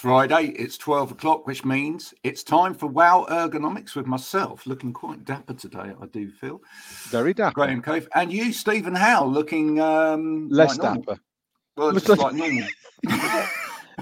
[0.00, 0.46] Friday.
[0.56, 5.52] It's 12 o'clock, which means it's time for Wow Ergonomics with myself, looking quite dapper
[5.52, 6.62] today, I do feel.
[7.10, 7.52] Very dapper.
[7.52, 8.08] Graham Cove.
[8.14, 11.20] And you, Stephen Howe, looking um, Less like dapper.
[11.76, 12.66] Well, just like- normal.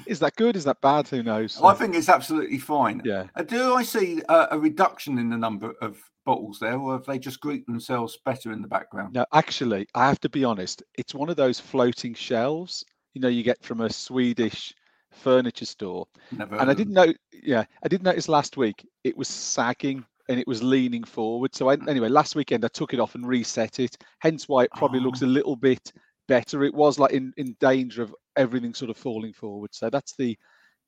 [0.07, 0.55] Is that good?
[0.55, 1.09] Is that bad?
[1.09, 1.61] Who knows?
[1.61, 3.03] I think it's absolutely fine.
[3.05, 3.25] yeah.
[3.35, 7.07] Uh, do I see uh, a reduction in the number of bottles there, or have
[7.07, 9.15] they just grouped themselves better in the background?
[9.15, 10.85] No, actually, I have to be honest.
[10.97, 12.85] It's one of those floating shelves,
[13.15, 14.73] you know, you get from a Swedish
[15.19, 16.07] furniture store.
[16.33, 20.39] Never And I didn't know, yeah, I did notice last week it was sagging and
[20.39, 21.55] it was leaning forward.
[21.55, 23.97] So I, anyway, last weekend I took it off and reset it.
[24.21, 25.29] Hence why it probably looks a Ah.
[25.29, 25.93] little bit
[26.29, 26.65] better.
[26.65, 29.71] It was like in, in danger of everything sort of falling forward.
[29.75, 30.37] So that's the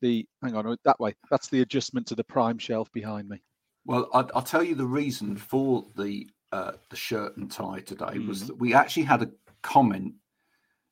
[0.02, 1.14] the hang on that way.
[1.30, 3.42] That's the adjustment to the prime shelf behind me.
[3.84, 8.18] Well, I, I'll tell you the reason for the uh, the shirt and tie today
[8.18, 8.46] was Mhm.
[8.48, 9.30] that we actually had a
[9.62, 10.14] comment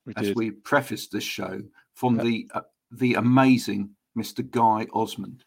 [0.07, 0.37] We as did.
[0.37, 1.63] we prefaced this show
[1.95, 2.23] from Yeah.
[2.25, 4.49] the uh, the amazing Mr.
[4.49, 5.45] Guy Osmond,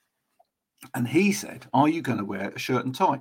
[0.94, 3.20] and he said, "Are you going to wear a shirt and tie?"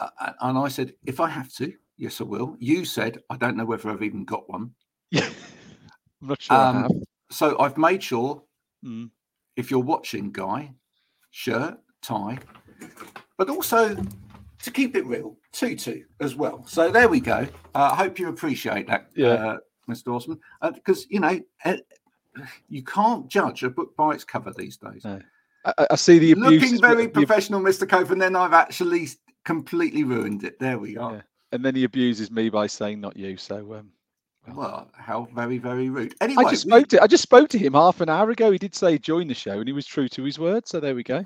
[0.00, 3.36] Uh, uh, and I said, "If I have to, yes, I will." You said, "I
[3.36, 4.74] don't know whether I've even got one."
[5.10, 5.28] Yeah.
[6.22, 6.92] I'm not sure I Um, have.
[7.30, 8.42] So I've made sure,
[8.84, 9.10] Mm.
[9.56, 10.72] if you're watching, Guy,
[11.30, 12.38] shirt, tie,
[13.36, 13.96] but also
[14.62, 16.64] to keep it real, tutu as well.
[16.66, 17.46] So there we go.
[17.74, 19.28] Uh, I hope you appreciate that, Yeah.
[19.28, 20.14] uh, Mr.
[20.14, 20.40] Osmond,
[20.74, 21.76] because you know uh,
[22.68, 25.04] you can't judge a book by its cover these days.
[25.04, 25.20] No.
[25.64, 26.62] I, I- see the abuse.
[26.62, 27.88] Looking very the- professional, Mr.
[27.88, 29.08] Cove, and then I've actually
[29.44, 30.58] completely ruined it.
[30.58, 31.14] There we are.
[31.16, 31.22] Yeah.
[31.52, 33.36] and then he abuses me by saying not you.
[33.36, 33.90] So um,
[34.54, 36.14] Well, how very, very rude.
[36.20, 38.50] Anyway, I just we- spoke to I just spoke to him half an hour ago.
[38.50, 40.66] He did say join the show, and he was true to his word.
[40.68, 41.24] So there we go.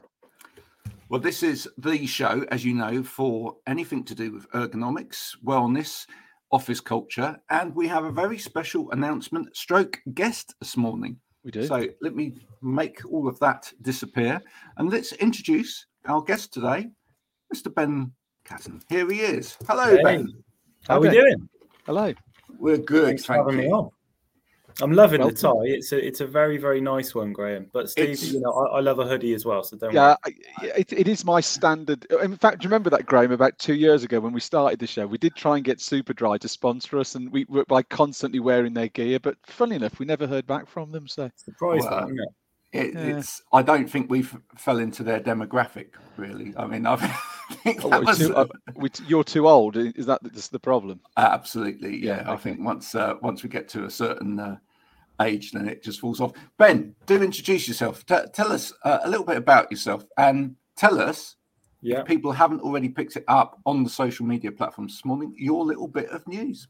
[1.08, 6.06] Well, this is the show, as you know, for anything to do with ergonomics, wellness,
[6.52, 11.16] office culture, and we have a very special announcement stroke guest this morning.
[11.44, 11.66] We do.
[11.66, 14.40] So let me make all of that disappear
[14.76, 16.88] and let's introduce our guest today,
[17.52, 17.74] Mr.
[17.74, 18.12] Ben
[18.44, 18.80] Caton.
[18.88, 19.56] Here he is.
[19.66, 20.02] Hello, Hey.
[20.02, 20.28] Ben.
[20.86, 21.48] How are we doing?
[21.86, 22.12] Hello.
[22.58, 23.06] We're good.
[23.06, 23.90] Thanks for thank having me on.
[24.80, 25.50] I'm loving the tie.
[25.64, 27.66] It's a it's a very very nice one, Graham.
[27.72, 30.36] But Steve, you know, I, I love a hoodie as well, so don't Yeah, worry.
[30.60, 32.06] I- it, it is my standard.
[32.22, 33.32] In fact, do you remember that, Graham?
[33.32, 36.38] About two years ago when we started the show, we did try and get Superdry
[36.38, 39.18] to sponsor us, and we were by constantly wearing their gear.
[39.18, 41.08] But funny enough, we never heard back from them.
[41.08, 42.18] So Surprise Well, that, isn't
[42.72, 42.78] it?
[42.88, 43.18] It, Yeah.
[43.18, 43.42] It's.
[43.52, 46.54] I don't think we have fell into their demographic, really.
[46.56, 48.46] I mean, I've, I think Oh, what, was too- uh,
[48.76, 49.76] we, you're too old.
[49.76, 51.00] Is that that's the problem?
[51.16, 52.22] Absolutely, yeah.
[52.22, 54.56] Yeah, I think once uh, once we get to a certain uh,
[55.20, 56.32] age, then it just falls off.
[56.58, 58.04] Ben, do introduce yourself.
[58.06, 61.36] T- tell us uh, a little bit about yourself, and tell us
[61.82, 62.00] Yeah.
[62.00, 65.34] if people haven't already picked it up on the social media platforms this morning.
[65.36, 66.68] Your little bit of news.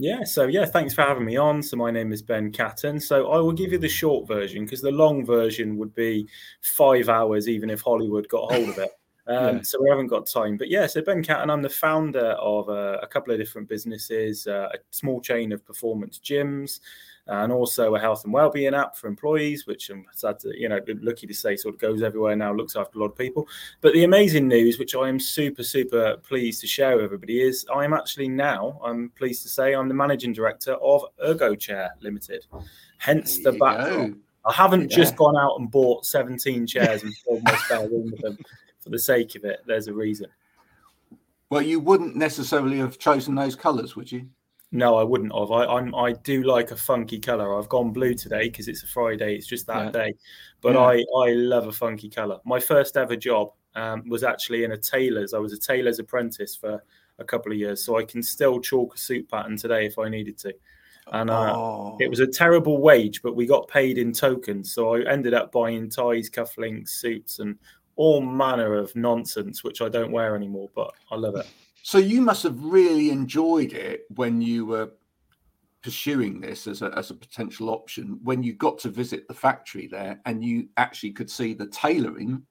[0.00, 1.60] Yeah, so yeah, thanks for having me on.
[1.60, 3.00] So my name is Ben Caton.
[3.00, 6.28] So I will give you the short version because the long version would be
[6.62, 8.90] five hours, even if Hollywood got hold of it.
[9.30, 9.62] Um, Yeah.
[9.62, 10.56] So we haven't got time.
[10.56, 14.46] But yeah, so Ben Caton, I'm the founder of uh, a couple of different businesses,
[14.46, 16.80] uh, a small chain of performance gyms,
[17.28, 20.80] and also a health and well-being app for employees, which I'm sad to, you know,
[21.02, 23.46] lucky to say sort of goes everywhere now, looks after a lot of people.
[23.80, 27.66] But the amazing news, which I am super, super pleased to share with everybody, is
[27.72, 32.46] I'm actually now, I'm pleased to say, I'm the managing director of Ergo Chair Limited.
[32.98, 34.08] Hence the backdrop.
[34.08, 34.14] go.
[34.44, 38.20] I haven't just gone out and bought 17 chairs and filled my spare room with
[38.20, 38.38] them
[38.80, 39.60] for the sake of it.
[39.66, 40.26] There's a reason.
[41.50, 44.28] Well, you wouldn't necessarily have chosen those colours, would you?
[44.70, 45.50] No, I wouldn't have.
[45.50, 47.58] I I'm, I do like a funky color.
[47.58, 49.34] I've gone blue today because it's a Friday.
[49.34, 49.90] It's just that Yeah.
[49.90, 50.14] day.
[50.60, 50.80] But Yeah.
[50.80, 52.38] I I love a funky color.
[52.44, 55.32] My first ever job um, was actually in a tailor's.
[55.32, 56.82] I was a tailor's apprentice for
[57.18, 60.08] a couple of years, so I can still chalk a suit pattern today if I
[60.08, 60.52] needed to.
[61.12, 64.72] And uh, oh, it was a terrible wage, but we got paid in tokens.
[64.74, 67.56] So I ended up buying ties, cufflinks, suits, and
[67.96, 70.68] all manner of nonsense, which I don't wear anymore.
[70.74, 71.46] But I love it.
[71.82, 74.90] So you must have really enjoyed it when you were
[75.82, 78.18] pursuing this as a, as a potential option.
[78.22, 82.42] When you got to visit the factory there, and you actually could see the tailoring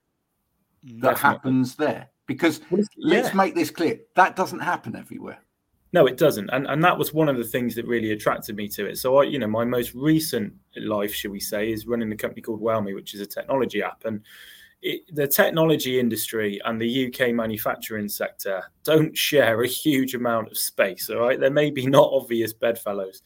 [0.83, 1.21] that Definitely.
[1.21, 2.09] happens there.
[2.25, 5.39] Because it's- let's make this clear: that doesn't happen everywhere.
[5.94, 8.68] No, it doesn't, and and that was one of the things that really attracted me
[8.69, 8.97] to it.
[8.97, 12.41] So I, you know, my most recent life, shall we say, is running a company
[12.41, 14.21] called Wellmi, which is a technology app, and
[14.81, 20.57] it, the technology industry and the UK manufacturing sector don't share a huge amount of
[20.57, 21.09] space.
[21.09, 23.21] All right, there may be not obvious bedfellows,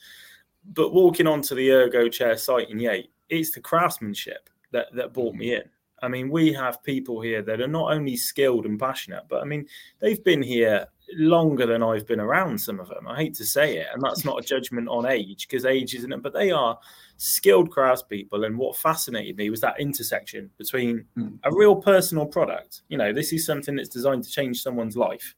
[0.74, 5.36] but walking onto the Ergo Chair site in Yate, it's the craftsmanship that that brought
[5.36, 5.62] me mm.
[5.62, 5.70] in.
[6.04, 9.46] I mean, we have people here that are not only skilled and passionate, but I
[9.46, 9.68] mean,
[10.00, 12.60] they've been here longer than I've been around.
[12.60, 15.48] Some of them, I hate to say it, and that's not a judgment on age
[15.48, 16.80] because age isn't it, but they are
[17.22, 18.46] skilled craftspeople.
[18.48, 21.38] And what fascinated me was that intersection between Mm.
[21.44, 22.82] a real personal product.
[22.90, 25.36] You know, this is something that's designed to change someone's life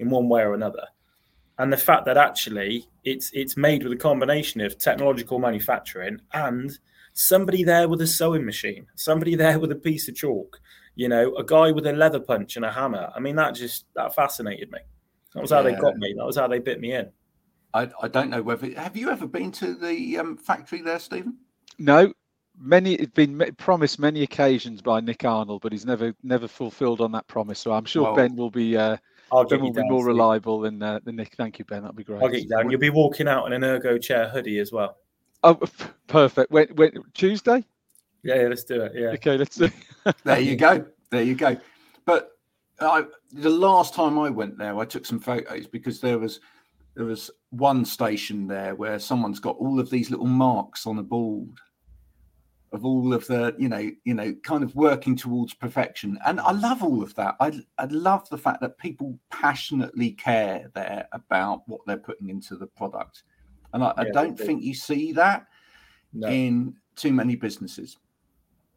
[0.00, 0.86] in one way or another.
[1.58, 6.76] And the fact that actually it's it's made with a combination of technological manufacturing and
[7.12, 10.60] somebody there with a sewing machine, somebody there with a piece of chalk,
[10.96, 13.08] you know, a guy with a leather punch and a hammer.
[13.14, 14.80] I mean, that just that fascinated me.
[15.34, 16.12] That was how they got me.
[16.16, 17.10] That was how they bit me in.
[17.74, 21.36] I, I don't know whether have you ever been to the um, factory there, Stephen?
[21.78, 22.12] No,
[22.58, 27.12] many it's been promised many occasions by Nick Arnold, but he's never never fulfilled on
[27.12, 27.58] that promise.
[27.58, 28.96] So I'm sure Well, Ben will be uh,
[29.32, 30.08] I'll Ben will you be more Steve.
[30.08, 31.34] reliable than uh, than Nick.
[31.34, 31.82] Thank you, Ben.
[31.82, 32.22] That'd be great.
[32.22, 32.70] I'll get you down.
[32.70, 34.96] You'll be walking out in an ergo chair hoodie as well.
[35.42, 35.58] Oh,
[36.06, 36.50] perfect.
[36.50, 37.64] When, when Tuesday?
[38.22, 38.92] Yeah, yeah let's do it.
[38.94, 39.08] Yeah.
[39.10, 39.70] Okay, let's do.
[40.24, 40.84] There you go.
[41.10, 41.56] There you go.
[42.06, 42.32] But
[42.80, 46.40] I, the last time I went there, I took some photos because there was
[47.00, 51.02] there was one station there where someone's got all of these little marks on a
[51.02, 51.58] board
[52.72, 56.52] of all of the you know you know kind of working towards perfection and i
[56.52, 61.62] love all of that i i love the fact that people passionately care there about
[61.66, 63.22] what they're putting into the product
[63.72, 64.44] and i, I don't do.
[64.44, 65.46] think you see that
[66.12, 66.28] No.
[66.28, 67.96] in too many businesses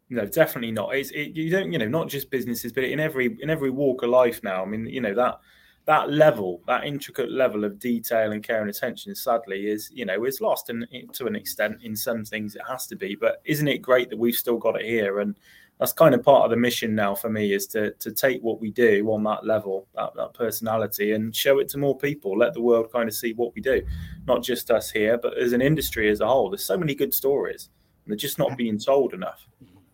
[0.08, 0.94] No, definitely not.
[0.94, 4.02] It's it, you don't you know not just businesses, but in every in every walk
[4.02, 4.62] of life now.
[4.62, 5.40] I mean, you know that
[5.86, 10.24] that level, that intricate level of detail and care and attention, sadly, is you know
[10.24, 12.56] is lost in, in- to an extent in some things.
[12.56, 15.20] It has to be, but isn't it great that we've still got it here?
[15.20, 15.38] And
[15.78, 18.60] that's kind of part of the mission now for me is to to take what
[18.60, 22.38] we do on that level, that, that personality, and show it to more people.
[22.38, 23.82] Let the world kind of see what we do,
[24.26, 26.48] not just us here, but as an industry as a whole.
[26.50, 27.68] There's so many good stories,
[28.04, 29.46] and they're just not being told enough.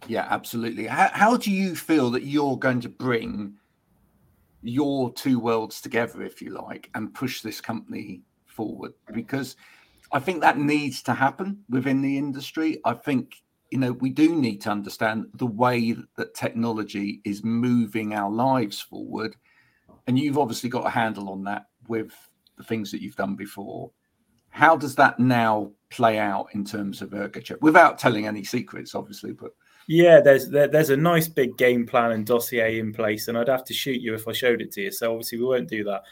[0.07, 0.87] Yeah, absolutely.
[0.87, 3.55] How, how do you feel that you're going to bring
[4.63, 8.93] your two worlds together, if you like, and push this company forward?
[9.13, 9.57] Because
[10.13, 12.81] I think that needs to happen within the industry.
[12.85, 13.37] I think,
[13.71, 18.81] you know, we do need to understand the way that technology is moving our lives
[18.81, 19.37] forward.
[20.07, 22.13] And you've obviously got a handle on that with
[22.57, 23.91] the things that you've done before.
[24.51, 28.97] How does that now play out in terms of Ergo Chair without telling any secrets,
[28.97, 29.33] obviously?
[29.33, 29.53] But
[29.93, 33.49] Yeah, there's there, there's a nice big game plan and dossier in place, and I'd
[33.49, 34.93] have to shoot you if I showed it to you.
[34.93, 36.03] So obviously we won't do that.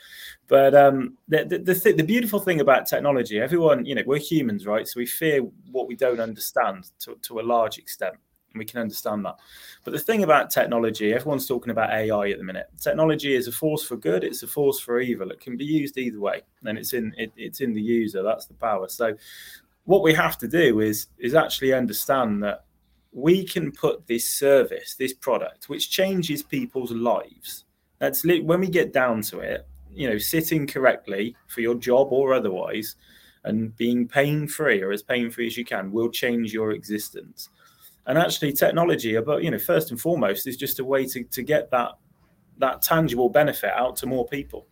[0.48, 4.18] But um, the the the, th- the beautiful thing about technology, everyone, you know, we're
[4.18, 4.84] humans, right?
[4.88, 8.16] So we fear what we don't understand to to a large extent,
[8.52, 9.36] and we can understand that.
[9.84, 12.66] But the thing about technology, everyone's talking about AI at the minute.
[12.80, 15.30] Technology is a force for good; it's a force for evil.
[15.30, 18.24] It can be used either way, and it's in it, it's in the user.
[18.24, 18.88] That's the power.
[18.88, 19.14] So
[19.84, 22.64] what we have to do is is actually understand that
[23.12, 27.64] we can put this service, this product, which changes people's lives.
[27.98, 32.08] That's li- when we get down to it, you know, sitting correctly for your job
[32.12, 32.96] or otherwise,
[33.44, 37.48] and being pain free or as pain free as you can will change your existence.
[38.06, 41.24] And actually, technology, uh, about you know, first and foremost, is just a way to,
[41.24, 41.92] to get that
[42.58, 44.66] that tangible benefit out to more people.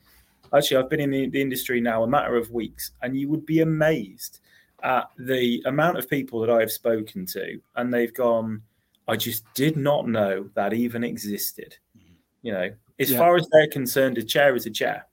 [0.52, 3.46] Actually, I've been in the, the industry now a matter of weeks, and you would
[3.46, 4.40] be amazed
[4.82, 8.62] at the amount of people that I have spoken to, and they've gone,
[9.08, 11.76] I just did not know that even existed.
[11.96, 12.12] Mm-hmm.
[12.42, 13.18] You know, as Yeah.
[13.18, 15.06] far as they're concerned, a chair is a chair,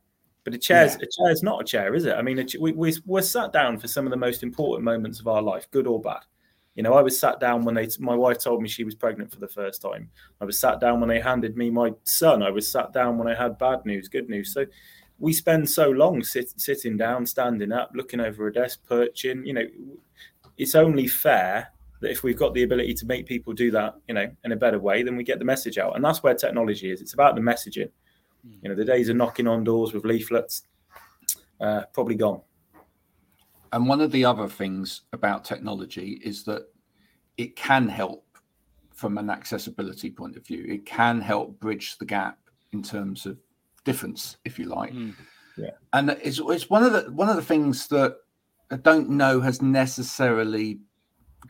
[0.44, 2.15] but a chair's a chair is not a chair, is it?
[2.15, 5.19] I mean, a we, we we're sat down for some of the most important moments
[5.19, 6.21] of our life, good or bad.
[6.75, 9.31] You know, I was sat down when they my wife told me she was pregnant
[9.31, 10.10] for the first time.
[10.42, 12.41] I was sat down when they handed me my son.
[12.41, 14.53] I was sat down when I had bad news, good news.
[14.53, 14.65] So
[15.20, 19.46] we spend so long sit, sitting down, standing up, looking over a desk, perching.
[19.46, 19.67] You know,
[20.58, 21.70] it's only fair
[22.01, 24.58] that if we've got the ability to make people do that, you know, in a
[24.58, 25.96] better way, then we get the message out.
[25.96, 27.01] And that's where technology is.
[27.01, 27.89] It's about the messaging.
[28.62, 30.63] You know, the days of knocking on doors with leaflets,
[31.62, 32.41] uh, probably gone.
[33.72, 36.67] And one of the other things about technology is that
[37.38, 38.25] it can help
[38.93, 40.65] from an accessibility point of view.
[40.67, 42.38] It can help bridge the gap
[42.74, 43.38] in terms of
[43.84, 44.94] difference, if you like.
[44.94, 45.16] Mm.
[45.58, 45.72] Yeah.
[45.94, 48.18] And it's, it's one of the one of the things that
[48.72, 50.80] I don't know has necessarily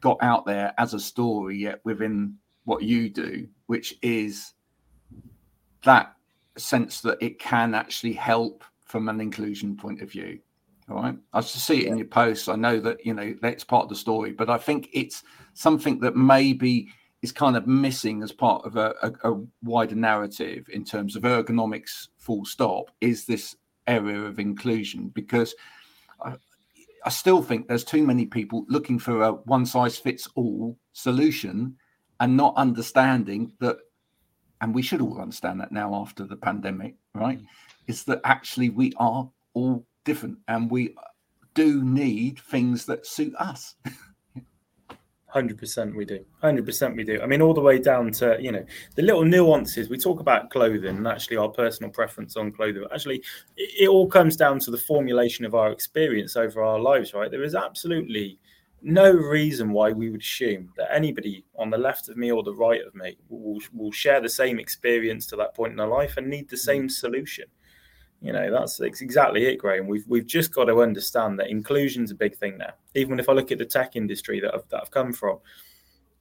[0.01, 2.35] got out there as a story yet within
[2.65, 4.53] what you do, which is
[5.83, 6.15] that
[6.57, 10.39] sense that it can actually help from an inclusion point of view.
[10.89, 11.17] All right.
[11.31, 12.47] I just see it in your posts.
[12.47, 15.23] I know that, you know, that's part of the story, but I think it's
[15.53, 16.89] something that maybe
[17.23, 21.23] is kind of missing as part of a, a, a wider narrative in terms of
[21.23, 23.55] ergonomics, full stop, is this
[23.87, 25.55] area of inclusion because
[26.23, 26.35] I,
[27.05, 31.77] I still think there's too many people looking for a one size fits all solution
[32.19, 33.77] and not understanding that,
[34.59, 37.39] and we should all understand that now after the pandemic, right?
[37.39, 37.45] Mm.
[37.87, 40.93] Is that actually we are all different and we
[41.53, 43.75] do need things that suit us.
[45.33, 46.23] Hundred percent, we do.
[46.41, 47.19] Hundred percent, we do.
[47.19, 48.63] I mean, all the way down to you know
[48.93, 49.89] the little nuances.
[49.89, 52.85] We talk about clothing and actually our personal preference on clothing.
[52.93, 53.23] Actually,
[53.57, 57.15] it, it all comes down to the formulation of our experience over our lives.
[57.15, 57.31] Right?
[57.31, 58.37] There is absolutely
[58.83, 62.53] no reason why we would assume that anybody on the left of me or the
[62.53, 66.17] right of me will, will share the same experience to that point in their life
[66.17, 66.59] and need the mm.
[66.59, 67.45] same solution.
[68.23, 69.85] You know, that's, exactly it, Graham.
[69.85, 72.71] We've we've just got to understand that inclusion's a big thing now.
[72.95, 75.39] Even if I look at the tech industry that I've, that I've come from,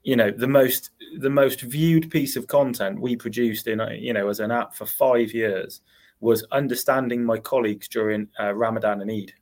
[0.03, 0.91] you know, the most
[1.21, 4.85] the most viewed piece of content we produced in you know as an app for
[4.85, 5.81] five years
[6.19, 9.33] was understanding my colleagues during uh, Ramadan and Eid,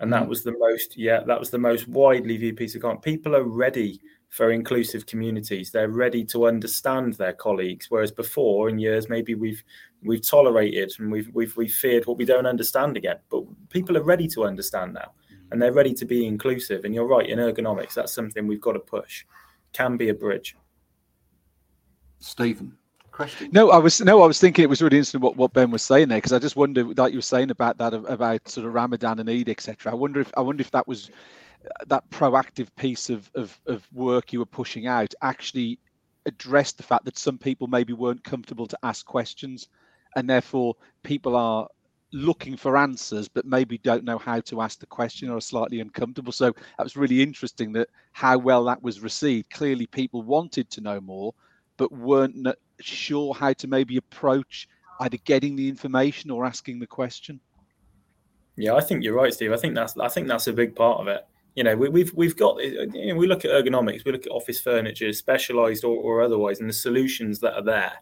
[0.00, 0.28] and that mm.
[0.28, 3.02] was the most yeah that was the most widely viewed piece of content.
[3.02, 5.70] People are ready for inclusive communities.
[5.70, 9.62] They're ready to understand their colleagues, whereas before in years maybe we've
[10.02, 13.18] we've tolerated and we've we've we feared what we don't understand again.
[13.28, 15.38] But people are ready to understand now, mm.
[15.50, 16.84] and they're ready to be inclusive.
[16.84, 19.24] And you're right in ergonomics, that's something we've got to push.
[19.72, 20.56] Can be a bridge.
[22.20, 22.76] Stephen,
[23.10, 23.50] question?
[23.52, 25.82] No, I was no, I was thinking it was really interesting what, what Ben was
[25.82, 28.74] saying there because I just wondered, like you were saying about that about sort of
[28.74, 29.90] Ramadan and Eid, etc.
[29.90, 31.10] I wonder if I wonder if that was
[31.86, 35.78] that proactive piece of, of, of work you were pushing out actually
[36.26, 39.68] addressed the fact that some people maybe weren't comfortable to ask questions
[40.16, 41.68] and therefore people are
[42.12, 45.80] looking for answers but maybe don't know how to ask the question or are slightly
[45.80, 46.32] uncomfortable.
[46.32, 49.50] So that was really interesting that how well that was received.
[49.50, 51.34] Clearly people wanted to know more
[51.76, 52.46] but weren't
[52.80, 54.68] sure how to maybe approach
[55.00, 57.40] either getting the information or asking the question.
[58.56, 59.52] Yeah i think you're right steve.
[59.52, 61.92] I think that's i think that's a big part of it you know, we, have
[61.92, 65.84] we've, we've got you know, we look at ergonomics, we look at office furniture, specialized
[65.84, 67.94] or, or otherwise, and the solutions that are there.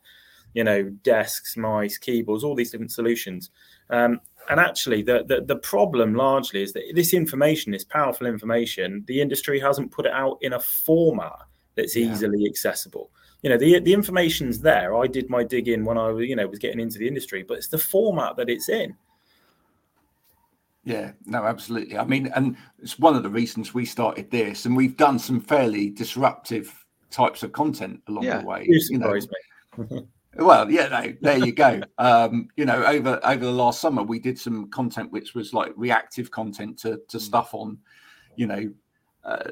[0.55, 3.50] You know, desks, mice, keyboards, all these different solutions.
[3.90, 9.05] Um, and actually, the, the, the problem largely is that this information, this powerful information,
[9.07, 11.40] the industry hasn't put it out in a format
[11.76, 12.11] that's yeah.
[12.11, 13.11] easily accessible.
[13.43, 14.97] You know, the the information's there.
[14.97, 17.69] I did my digging when I you know was getting into the industry, but it's
[17.69, 18.97] the format that it's in.
[20.88, 21.99] Yeah, no, absolutely.
[21.99, 25.38] I mean, and it's one of the reasons we started this, and we've done some
[25.38, 26.73] fairly disruptive
[27.11, 28.66] types of content along yeah, the way.
[28.66, 29.18] You know.
[30.38, 31.83] well, yeah, no, there you go.
[31.99, 35.75] um, you know, over over the last summer, we did some content which was like
[35.76, 37.21] reactive content to to mm.
[37.21, 37.76] stuff on,
[38.37, 38.73] you know,
[39.25, 39.50] uh,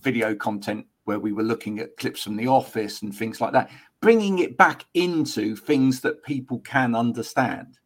[0.00, 3.70] video content where we were looking at clips from the office and things like that,
[4.00, 7.78] bringing it back into things that people can understand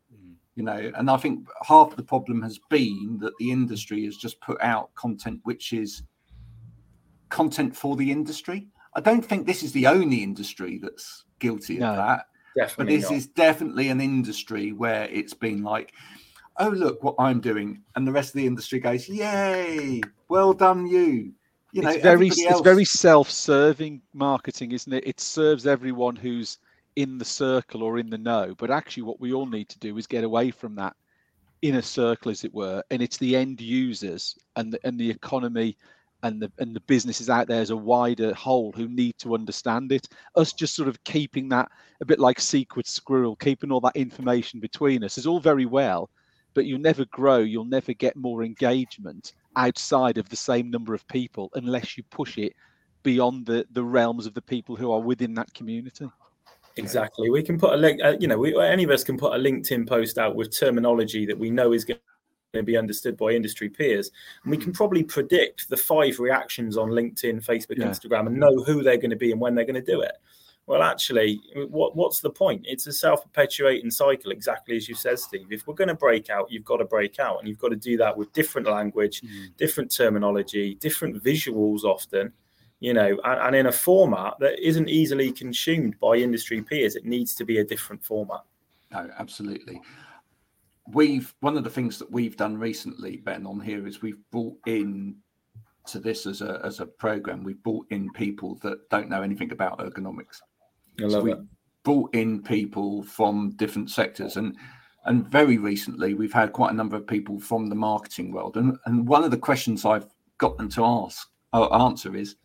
[0.59, 4.41] you know and i think half the problem has been that the industry has just
[4.41, 6.03] put out content which is
[7.29, 8.69] content for the industry.
[8.95, 12.27] I don't think this is the only industry that's guilty no, of that
[12.77, 13.13] but this not.
[13.13, 15.93] is definitely an industry where it's been like
[16.59, 20.87] oh look what i'm doing and the rest of the industry goes yay well done
[20.87, 21.33] you.
[21.73, 22.39] You know it's very else...
[22.39, 25.07] it's very self-serving marketing isn't it?
[25.07, 26.59] It serves everyone who's
[26.99, 28.57] in the circle or in the know.
[28.59, 30.97] But actually, what we all need to do is get away from that
[31.63, 35.77] inner circle, as it were, and it's the end users and the, and the economy
[36.25, 39.93] and the and the businesses out there as a wider whole who need to understand
[39.93, 40.09] it.
[40.35, 44.59] Us just sort of keeping that a bit like secret squirrel, keeping all that information
[44.59, 46.11] between us is all very well,
[46.53, 51.07] but you'll never grow, you'll never get more engagement outside of the same number of
[51.07, 52.55] people unless you push it
[53.05, 56.09] beyond the the realms of the people who are within that community.
[56.79, 57.31] Exactly.
[57.31, 58.01] We can put a link.
[58.03, 61.27] Uh, you know, we, any of us can put a LinkedIn post out with terminology
[61.27, 61.99] that we know is going
[62.55, 64.11] to be understood by industry peers,
[64.43, 67.87] and we can probably predict the five reactions on LinkedIn, Facebook, yeah.
[67.87, 70.13] Instagram, and know who they're going to be and when they're going to do it.
[70.67, 72.67] Well, actually, what, what's the point?
[72.69, 75.51] It's a self-perpetuating cycle, exactly as you said, Steve.
[75.51, 77.77] If we're going to break out, you've got to break out, and you've got to
[77.77, 79.57] do that with different language, mm.
[79.57, 82.33] different terminology, different visuals, often
[82.81, 86.97] you know, and, and, in a format that isn't easily consumed by industry peers.
[86.97, 88.43] It needs to be a different format.
[88.93, 89.81] No, absolutely.
[90.93, 94.57] We've one of the things that we've done recently, Ben, on here is we've brought
[94.67, 95.17] in
[95.87, 97.43] to this as a as a program.
[97.43, 100.41] We've brought in people that don't know anything about ergonomics.
[101.01, 101.35] I love so we
[101.85, 104.57] brought in people from different sectors and
[105.05, 108.77] and very recently we've had quite a number of people from the marketing world and
[108.87, 110.07] and one of the questions I've
[110.39, 112.37] got them to ask or answer is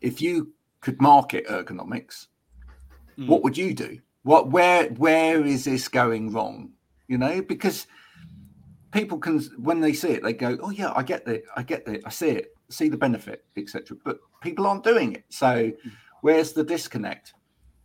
[0.00, 2.26] if you could market ergonomics,
[3.18, 3.26] mm.
[3.26, 3.98] what would you do?
[4.22, 6.72] What where where is this going wrong?
[7.06, 7.86] You know, because
[8.90, 11.86] people can when they see it, they go, "Oh yeah, I get it, I get
[11.88, 15.24] it, I see it, see the benefit, etc." But people aren't doing it.
[15.30, 15.88] So hmm.
[16.20, 17.34] where's the disconnect?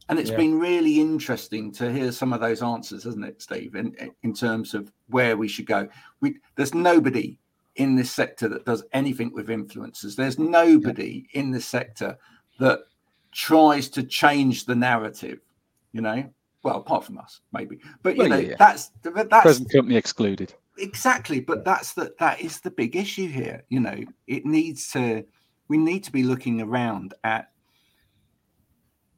[0.09, 0.37] And it's yeah.
[0.37, 3.75] been really interesting to hear some of those answers, hasn't it, Steve?
[3.75, 5.87] In in terms of where we should go.
[6.19, 7.37] We there's nobody
[7.75, 10.15] in this sector that does anything with influencers.
[10.15, 11.41] There's nobody yeah.
[11.41, 12.17] in this sector
[12.59, 12.79] that
[13.31, 15.39] tries to change the narrative,
[15.91, 16.29] you know.
[16.63, 18.55] Well, apart from us, maybe, but you well, know, yeah, yeah.
[18.57, 20.53] that's that's present company excluded.
[20.77, 23.63] Exactly, but that's the that is the big issue here.
[23.69, 25.25] You know, it needs to.
[25.67, 27.49] We need to be looking around at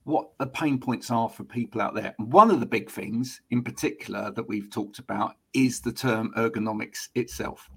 [0.06, 2.16] what the pain points are for people out there.
[2.20, 6.32] And one of the big things, in particular, that we've talked about is the term
[6.38, 7.70] ergonomics itself.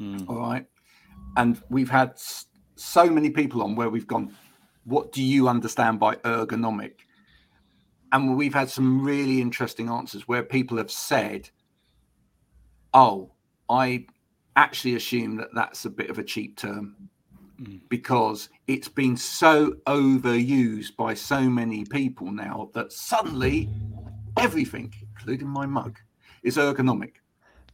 [0.00, 0.28] Mm.
[0.28, 0.66] All right.
[1.36, 2.14] And we've had
[2.76, 4.34] so many people on where we've gone,
[4.84, 6.92] what do you understand by ergonomic?
[8.12, 11.50] And we've had some really interesting answers where people have said,
[12.94, 13.32] oh,
[13.68, 14.06] I
[14.54, 16.96] actually assume that that's a bit of a cheap term
[17.60, 17.80] mm.
[17.88, 23.68] because it's been so overused by so many people now that suddenly
[24.38, 25.98] everything, including my mug,
[26.42, 27.14] is ergonomic.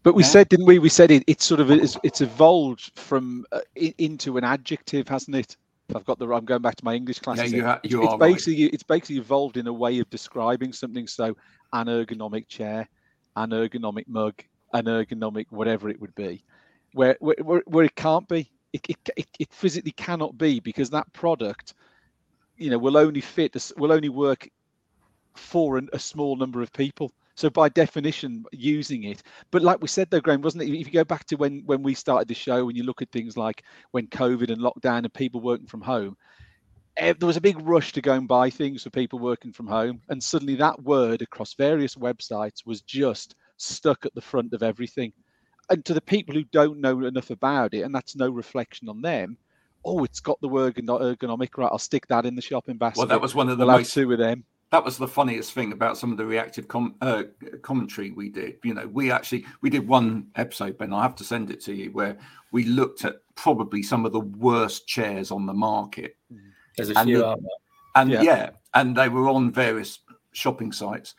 [0.03, 0.29] But we yeah.
[0.29, 0.79] said, didn't we?
[0.79, 1.23] We said it.
[1.27, 5.57] It's sort of it's, it's evolved from uh, into an adjective, hasn't it?
[5.95, 6.27] I've got the.
[6.33, 7.39] I'm going back to my English class.
[7.39, 8.75] Yeah, you, ha- you it's, are basically right.
[8.75, 11.07] it's basically evolved in a way of describing something.
[11.07, 11.37] So
[11.73, 12.89] an ergonomic chair,
[13.37, 14.35] an ergonomic mug,
[14.73, 16.45] an ergonomic whatever it would be,
[16.95, 18.51] where where, where it can't be.
[18.73, 21.75] It, it, it, it physically cannot be because that product,
[22.57, 23.55] you know, will only fit.
[23.77, 24.49] Will only work
[25.35, 27.13] for an, a small number of people.
[27.43, 29.25] So by definition, using it.
[29.51, 30.69] But like we said though, Graham, wasn't it?
[30.69, 33.11] If you go back to when when we started the show, when you look at
[33.11, 36.17] things like when COVID and lockdown and people working from home,
[36.99, 39.67] eh, there was a big rush to go and buy things for people working from
[39.67, 44.63] home, and suddenly that word across various websites was just stuck at the front of
[44.63, 45.13] everything.
[45.69, 49.03] And to the people who don't know enough about it, and that's no reflection on
[49.03, 49.37] them,
[49.85, 51.73] oh, it's got the word ergonomic, right?
[51.73, 52.99] I'll stick that in the shopping basket.
[52.99, 55.71] Well, that was one of the most two with them that was the funniest thing
[55.73, 57.25] about some of the reactive com- uh,
[57.61, 58.57] commentary we did.
[58.65, 60.95] You know, we actually we did one episode, Ben.
[60.95, 62.17] I have to send it to you, where
[62.53, 66.17] we looked at probably some of the worst chairs on the market.
[66.77, 67.37] There's a and few, the,
[67.97, 68.23] and yeah.
[68.23, 68.51] yeah.
[68.73, 69.99] and they were on various
[70.33, 71.17] shopping sites,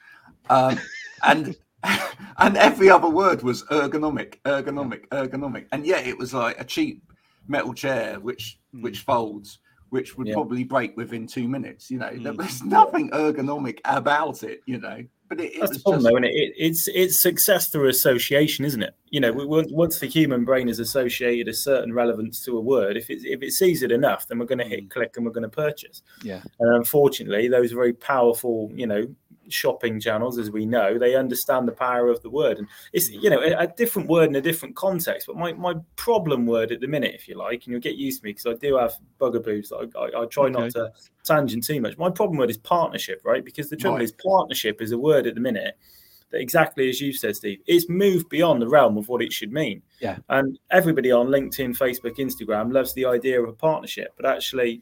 [0.50, 0.80] um,
[1.24, 1.56] and
[2.40, 7.04] and every other word was ergonomic, ergonomic, ergonomic, and yet it was like a cheap
[7.48, 8.82] metal chair which mm.
[8.82, 9.60] which folds
[9.94, 10.34] which would yeah.
[10.34, 11.92] probably break within two minutes.
[11.92, 12.24] You know, mm.
[12.24, 14.62] there was nothing ergonomic about it.
[14.66, 16.12] You know, but it, it that's the problem, just...
[16.12, 16.54] though, and it?
[16.58, 18.96] it's it's success through association, isn't it?
[19.12, 23.12] You know, once the human brain has associated a certain relevance to a word, if
[23.12, 24.90] it if it sees it enough, then we're going to hit mm.
[24.90, 26.02] click and we're going to purchase.
[26.24, 26.42] Yeah.
[26.60, 29.06] And unfortunately, those very powerful, you know,
[29.50, 32.58] shopping channels, as we know, they understand the power of the word.
[32.58, 35.28] And it's, you know, a, a, different word in a different context.
[35.28, 38.22] But my, my problem word at the minute, if you like, and you'll get used
[38.22, 39.72] to me because I do have bugaboos.
[39.72, 40.54] I, I, I try okay.
[40.54, 40.92] not to
[41.24, 41.98] tangent too much.
[41.98, 43.44] My problem word is partnership, right?
[43.44, 44.04] Because the trouble right.
[44.04, 45.78] is, partnership is a word at the minute
[46.34, 49.54] that exactly as you've said, Steve, it's moved beyond the realm of what it should
[49.54, 49.82] mean.
[50.00, 50.18] Yeah.
[50.30, 54.82] And everybody on LinkedIn, Facebook, Instagram loves the idea of a partnership, but actually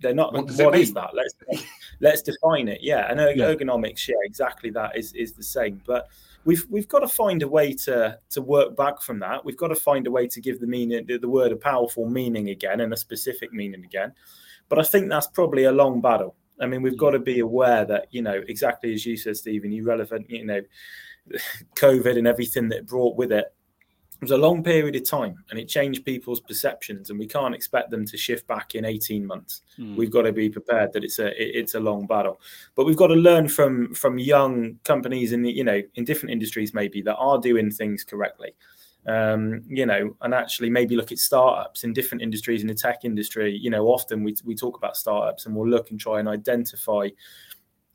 [0.00, 0.32] they're not.
[0.32, 1.10] What, what is that?
[1.14, 1.64] Let's
[2.00, 2.80] let's define it.
[2.82, 3.46] Yeah, and yeah.
[3.46, 5.80] ergonomics, yeah, exactly that is is the same.
[5.86, 6.08] But
[6.44, 9.44] we've we've got to find a way to to work back from that.
[9.44, 12.06] We've got to find a way to give the meaning the, the word a powerful
[12.06, 14.12] meaning again and a specific meaning again.
[14.68, 16.36] But I think that's probably a long battle.
[16.60, 19.72] I mean, we've got to be aware that you know exactly as you said, Stephen.
[19.72, 20.60] You relevant, you know,
[21.76, 23.52] COVID and everything that brought with it
[24.20, 27.54] it was a long period of time and it changed people's perceptions and we can't
[27.54, 29.96] expect them to shift back in 18 months mm.
[29.96, 32.40] we've got to be prepared that it's a it's a long battle
[32.74, 36.32] but we've got to learn from from young companies in the, you know in different
[36.32, 38.54] industries maybe that are doing things correctly
[39.06, 43.04] um, you know, and actually maybe look at startups in different industries in the tech
[43.04, 43.56] industry.
[43.56, 47.08] You know, often we, we talk about startups and we'll look and try and identify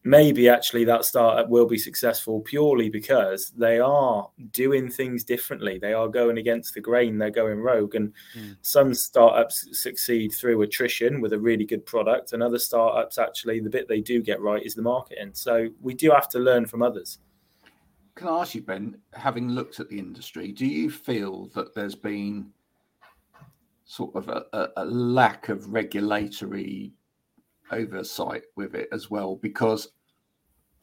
[0.06, 5.80] maybe actually that startup will be successful purely because they are doing things differently.
[5.80, 7.96] They are going against the grain, they're going rogue.
[7.96, 8.56] And mm.
[8.62, 13.70] some startups succeed through attrition with a really good product, and other startups actually, the
[13.70, 15.32] bit they do get right is the marketing.
[15.34, 17.18] So we do have to learn from others.
[18.14, 21.96] Can I ask you, Ben, having looked at the industry, do you feel that there's
[21.96, 22.52] been
[23.86, 26.94] sort of a, a, a lack of regulatory
[27.72, 29.90] oversight with it as well because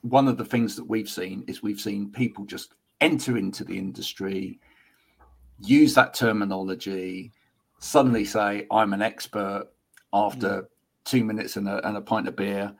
[0.03, 3.79] one of the things that we've seen is we've seen people just enter into the
[3.79, 4.59] industry
[5.61, 7.33] use that terminology
[7.79, 9.69] suddenly say i'm an expert
[10.13, 10.67] after mm.
[11.05, 12.73] two minutes and a, and a pint of beer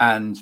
[0.00, 0.38] and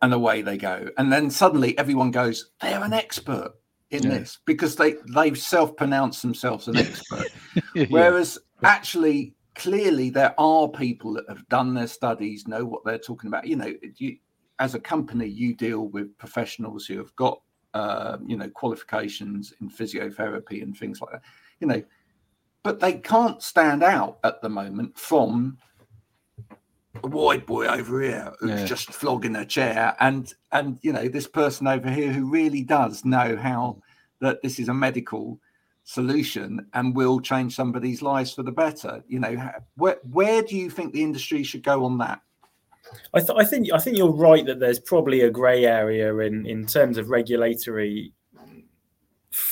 [0.00, 3.52] and away they go and then suddenly everyone goes they're an expert
[3.90, 4.10] in yeah.
[4.10, 7.26] this because they they've self-pronounced themselves an expert
[7.74, 7.86] yeah.
[7.88, 13.28] whereas actually clearly there are people that have done their studies, know what they're talking
[13.28, 13.46] about.
[13.46, 14.16] You know, you,
[14.58, 17.40] as a company, you deal with professionals who have got,
[17.74, 21.22] uh, you know, qualifications in physiotherapy and things like that.
[21.60, 21.82] You know,
[22.62, 25.58] but they can't stand out at the moment from
[27.02, 28.66] a wide boy over here who's Yeah.
[28.66, 33.04] just flogging a chair and and you know this person over here who really does
[33.04, 33.80] know how
[34.20, 35.38] that this is a medical
[35.88, 39.34] solution and will change somebody's lives for the better you know
[39.76, 42.20] where where do you think the industry should go on that
[43.14, 46.46] I, th- I think I think you're right that there's probably a grey area in
[46.46, 48.12] in terms of regulatory,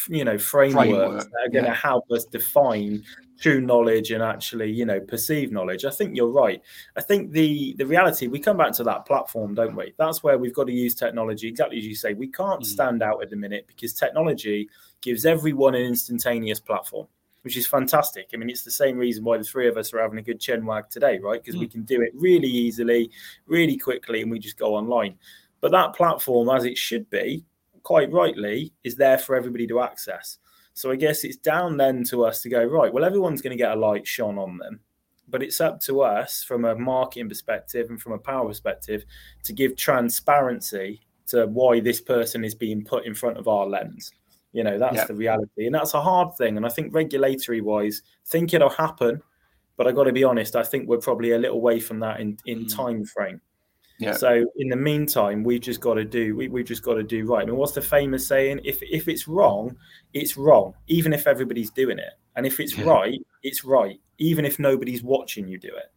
[0.09, 1.75] you know, frameworks Framework, that are going to yeah.
[1.75, 3.03] help us define
[3.38, 5.85] true knowledge and actually, you know, perceive knowledge.
[5.85, 6.62] I think you're right.
[6.96, 9.92] I think the the reality we come back to that platform, don't we?
[9.99, 12.14] That's where we've got to use technology exactly as you say.
[12.14, 12.66] We can't Mm.
[12.66, 14.68] stand out at the minute because technology
[15.07, 17.07] gives everyone an instantaneous platform
[17.42, 18.31] which is fantastic.
[18.35, 20.40] I mean, it's the same reason why the three of us are having a good
[20.40, 21.40] chin wag today, right?
[21.40, 21.71] Because we hmm.
[21.71, 23.09] can do it really easily,
[23.47, 25.14] really quickly, and we just go online.
[25.61, 27.45] But that platform, as it should be,
[27.85, 30.38] quite rightly, is there for everybody to access.
[30.75, 33.62] So I guess it's down then to us to go, right, well, everyone's going to
[33.62, 34.81] get a light shone on them.
[35.29, 39.05] But it's up to us from a marketing perspective and from a power perspective
[39.45, 44.11] to give transparency to why this person is being put in front of our lens.
[44.57, 45.05] You know, that's Yeah.
[45.05, 45.66] the reality.
[45.66, 46.57] And that's a hard thing.
[46.57, 49.21] And I think regulatory wise, think it'll happen.
[49.77, 52.21] But I got to be honest, I think we're probably a little way from that
[52.21, 52.75] in, in Mm.
[52.75, 53.40] time frame.
[53.99, 54.12] Yeah.
[54.12, 57.27] So in the meantime, we've just got to do we, we've just got to do
[57.27, 57.42] right.
[57.42, 58.61] I mean, what's the famous saying?
[58.64, 59.77] If if it's wrong,
[60.14, 62.14] it's wrong, even if everybody's doing it.
[62.37, 62.85] And if it's Yeah.
[62.85, 65.90] right, it's right, even if nobody's watching you do it.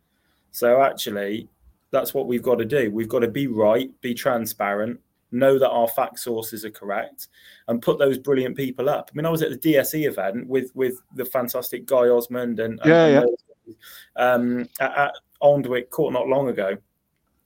[0.51, 1.47] So actually,
[1.91, 2.91] that's what we've got to do.
[2.91, 4.99] We've got to be right, be transparent,
[5.31, 7.27] know that our fact sources are correct,
[7.67, 9.09] and put those brilliant people up.
[9.11, 12.79] I mean, I was at the DSE event with with the fantastic Guy Osmond and,
[12.81, 13.23] and Yeah,
[13.67, 13.73] yeah.
[14.15, 16.75] um, at, at Alnwick Court not long ago,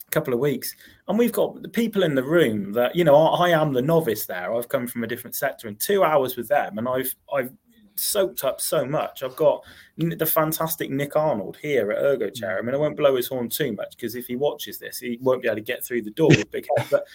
[0.06, 0.74] a couple of weeks,
[1.08, 3.82] and we've got the people in the room that you know I, I am the
[3.82, 4.54] novice there.
[4.54, 7.52] I've come from a different sector, in two hours with them, and I've I've
[7.96, 9.22] soaked up so much.
[9.22, 9.64] I've got
[9.96, 12.58] the fantastic Nick Arnold here at Ergo Chair.
[12.58, 15.18] I mean, I won't blow his horn too much because if he watches this, he
[15.20, 16.86] won't be able to get through the door with big head.
[16.90, 17.06] But,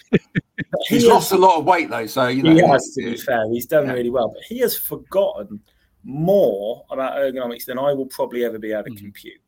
[0.88, 3.16] he's has- lost a lot of weight though so you know he has, to be
[3.16, 3.48] fair.
[3.50, 3.92] He's done Yeah.
[3.92, 5.60] really well, but he has forgotten
[6.04, 8.98] more about ergonomics than I will probably ever be able to Mhm.
[8.98, 9.40] compute.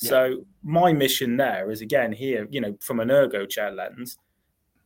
[0.00, 0.08] Yeah.
[0.10, 4.18] So my mission there is again here, you know, from an ergo chair lens,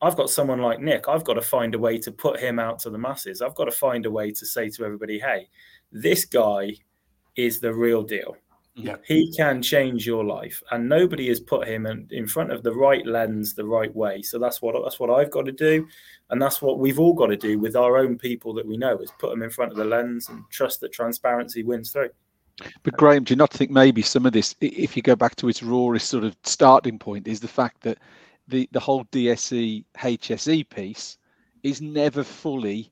[0.00, 1.08] I've got someone like Nick.
[1.08, 3.40] I've got to find a way to put him out to the masses.
[3.40, 5.48] I've got to find a way to say to everybody, "Hey,
[5.92, 6.72] this guy
[7.36, 8.36] is the real deal.
[8.74, 8.96] Yeah.
[9.04, 12.72] He can change your life, and nobody has put him in, in front of the
[12.72, 14.22] right lens the right way.
[14.22, 15.86] So that's what that's what I've got to do,
[16.30, 18.98] and that's what we've all got to do with our own people that we know
[18.98, 22.10] is put them in front of the lens and trust that transparency wins through.
[22.82, 25.48] But Graham, do you not think maybe some of this, if you go back to
[25.48, 27.98] its rawest sort of starting point, is the fact that
[28.48, 31.18] the the whole DSE HSE piece
[31.62, 32.91] is never fully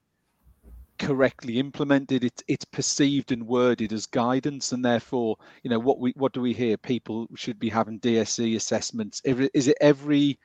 [1.00, 2.22] correctly implemented.
[2.22, 6.40] It's it's perceived and worded as guidance, and therefore, you know, what we what do
[6.40, 6.76] we hear?
[6.76, 9.20] People should be having DSE assessments.
[9.24, 10.38] Every, is it every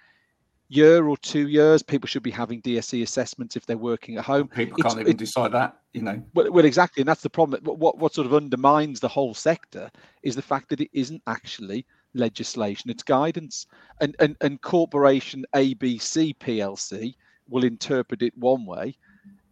[0.70, 1.84] year or two years?
[1.84, 4.48] People should be having DSE assessments if they're working at home.
[4.48, 7.30] people It's- can't even it- decide that you know Well, well, exactly, and that's the
[7.30, 7.62] problem.
[7.64, 9.92] What, what what sort of undermines the whole sector
[10.24, 13.68] is the fact that it isn't actually legislation; it's guidance.
[14.00, 17.14] And and and corporation ABC PLC
[17.48, 18.96] will interpret it one way,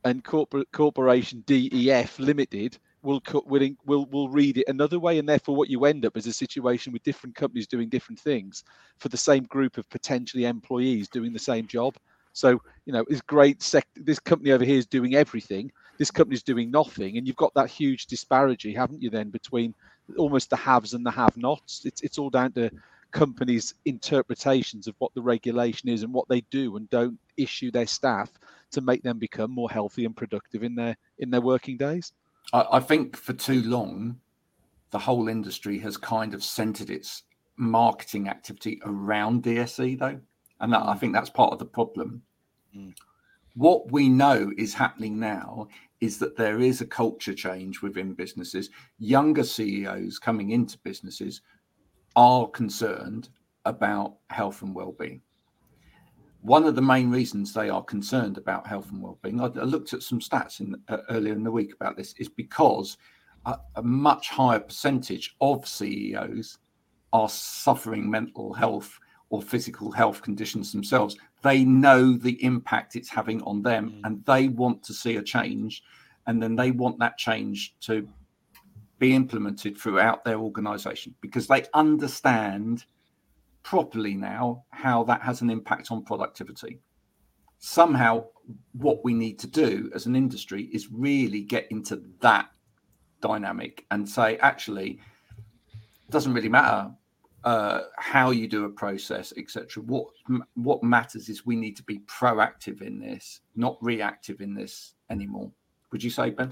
[0.05, 5.69] and corporation DEF Limited will will will will read it another way, and therefore what
[5.69, 8.63] you end up is a situation with different companies doing different things
[8.97, 11.95] for the same group of potentially employees doing the same job.
[12.33, 13.59] So you know, this great
[13.95, 17.69] this company over here is doing everything this company's doing nothing and you've got that
[17.69, 19.73] huge disparity haven't you then between
[20.17, 22.69] almost the haves and the have nots it's it's all down to
[23.13, 27.87] companies interpretations of what the regulation is and what they do and don't issue their
[27.87, 28.31] staff
[28.71, 32.11] to make them become more healthy and productive in their in their working days
[32.51, 34.19] I, I think for too long,
[34.91, 37.23] the whole industry has kind of centered its
[37.55, 40.19] marketing activity around DSE, though.
[40.59, 40.99] And that, I Mm.
[40.99, 42.21] think that's part of the problem.
[42.75, 42.93] Mm.
[43.55, 45.67] What we know is happening now
[46.01, 48.69] is that there is a culture change within businesses.
[48.99, 51.41] Younger CEOs coming into businesses
[52.15, 53.29] are concerned
[53.65, 55.21] about health and well-being.
[56.41, 59.93] One of the main reasons they are concerned about health and well-being, I, I looked
[59.93, 62.97] at some stats in, uh, earlier in the week about this, is because
[63.45, 66.57] a, a much higher percentage of CEOs
[67.13, 68.99] are suffering mental health
[69.29, 71.15] or physical health conditions themselves.
[71.41, 74.01] They know the impact it's having on them, Mm.
[74.03, 75.81] and they want to see a change,
[76.27, 78.07] and then they want that change to
[79.03, 82.85] be implemented throughout their organization because they understand
[83.61, 86.79] properly now how that has an impact on productivity.
[87.59, 88.23] Somehow,
[88.71, 92.49] what we need to do as an industry is really get into that
[93.19, 95.01] dynamic and say, actually,
[96.07, 96.89] it doesn't really matter
[97.43, 99.83] uh, how you do a process, etc.
[99.83, 100.07] What
[100.53, 105.51] what matters is we need to be proactive in this, not reactive in this anymore.
[105.91, 106.51] Would you say, Ben?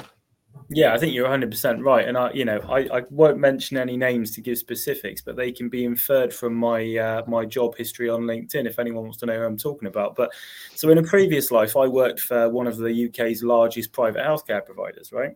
[0.74, 2.08] Yeah, I think you're 100% right.
[2.08, 5.52] And I, you know, I, I won't mention any names to give specifics, but they
[5.52, 9.26] can be inferred from my uh, my job history on LinkedIn if anyone wants to
[9.26, 10.16] know who I'm talking about.
[10.16, 10.32] But
[10.74, 14.66] so in a previous life, I worked for one of the UK's largest private healthcare
[14.66, 15.36] providers, right?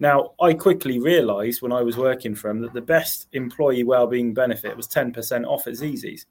[0.00, 4.34] Now, I quickly realized when I was working for them that the best employee well-being
[4.34, 6.26] benefit was 10% off at Zzz's.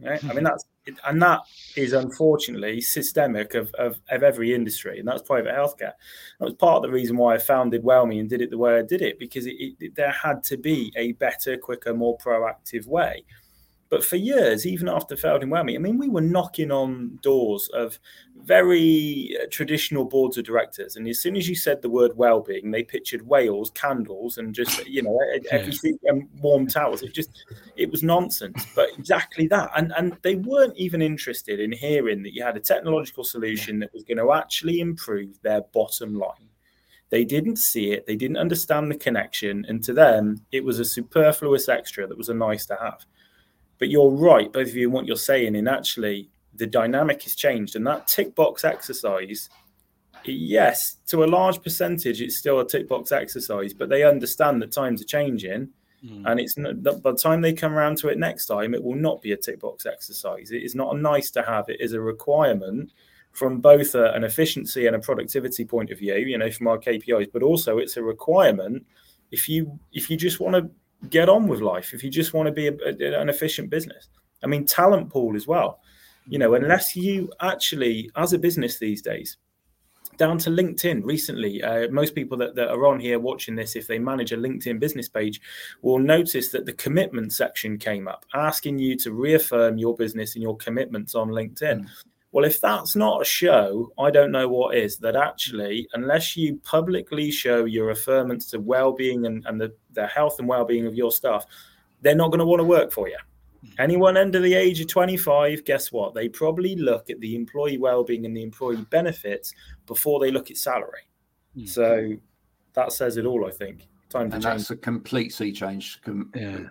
[0.00, 0.24] Right?
[0.24, 0.64] I mean, that's
[1.06, 1.40] and that
[1.76, 5.92] is unfortunately systemic of, of, of, every industry, and that's private healthcare.
[6.38, 8.78] That was part of the reason why I founded Wellmi and did it the way
[8.78, 12.86] I did it because it, it, there had to be a better, quicker, more proactive
[12.86, 13.24] way.
[13.94, 18.00] But for years, even after founding Wellmi, I mean, we were knocking on doors of
[18.42, 20.96] very uh, traditional boards of directors.
[20.96, 24.84] And as soon as you said the word well-being, they pictured whales, candles, and just
[24.88, 25.16] you know
[25.52, 27.04] everything and warm towels.
[27.04, 27.44] It just
[27.76, 28.66] it was nonsense.
[28.74, 32.60] But exactly that, and and they weren't even interested in hearing that you had a
[32.60, 36.48] technological solution that was going to actually improve their bottom line.
[37.10, 38.08] They didn't see it.
[38.08, 42.28] They didn't understand the connection, and to them, it was a superfluous extra that was
[42.28, 43.06] a nice to have.
[43.78, 45.56] But you're right, both of you, in what you're saying.
[45.56, 49.48] And actually, the dynamic has changed, and that tick box exercise.
[50.24, 54.72] Yes, to a large percentage, it's still a tick box exercise, but they understand that
[54.72, 55.68] times are changing,
[56.02, 56.22] mm.
[56.24, 58.94] and it's not, by the time they come around to it next time, it will
[58.94, 60.50] not be a tick box exercise.
[60.50, 62.90] It is not a nice to have; it is a requirement
[63.32, 66.14] from both a, an efficiency and a productivity point of view.
[66.14, 68.86] You know, from our KPIs, but also it's a requirement
[69.30, 70.70] if you if you just want to
[71.10, 74.08] get on with life if you just want to be a, a, an efficient business.
[74.42, 75.80] I mean, talent pool as well.
[76.26, 79.36] You know, unless you actually, as a business these days,
[80.16, 83.86] down to LinkedIn recently, uh, most people that, that are on here watching this, if
[83.86, 85.40] they manage a LinkedIn business page,
[85.82, 90.42] will notice that the commitment section came up, asking you to reaffirm your business and
[90.42, 91.80] your commitments on LinkedIn.
[91.80, 91.88] Mm.
[92.34, 94.98] Well, if that's not a show, I don't know what is.
[94.98, 100.40] That actually, unless you publicly show your affirmance to well-being and, and the, the health
[100.40, 101.46] and well-being of your staff,
[102.02, 103.18] they're not going to want to work for you.
[103.78, 106.12] Anyone under the age of 25, guess what?
[106.12, 109.54] They probably look at the employee well-being and the employee benefits
[109.86, 111.06] before they look at salary.
[111.56, 111.68] Mm.
[111.68, 112.14] So
[112.72, 113.86] that says it all, I think.
[114.08, 114.56] Time to and change.
[114.56, 116.62] that's a complete sea change com- yeah.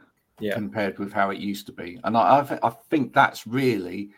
[0.41, 0.55] Yeah.
[0.55, 2.01] compared with how it used to be.
[2.03, 4.09] And I, I, I think that's really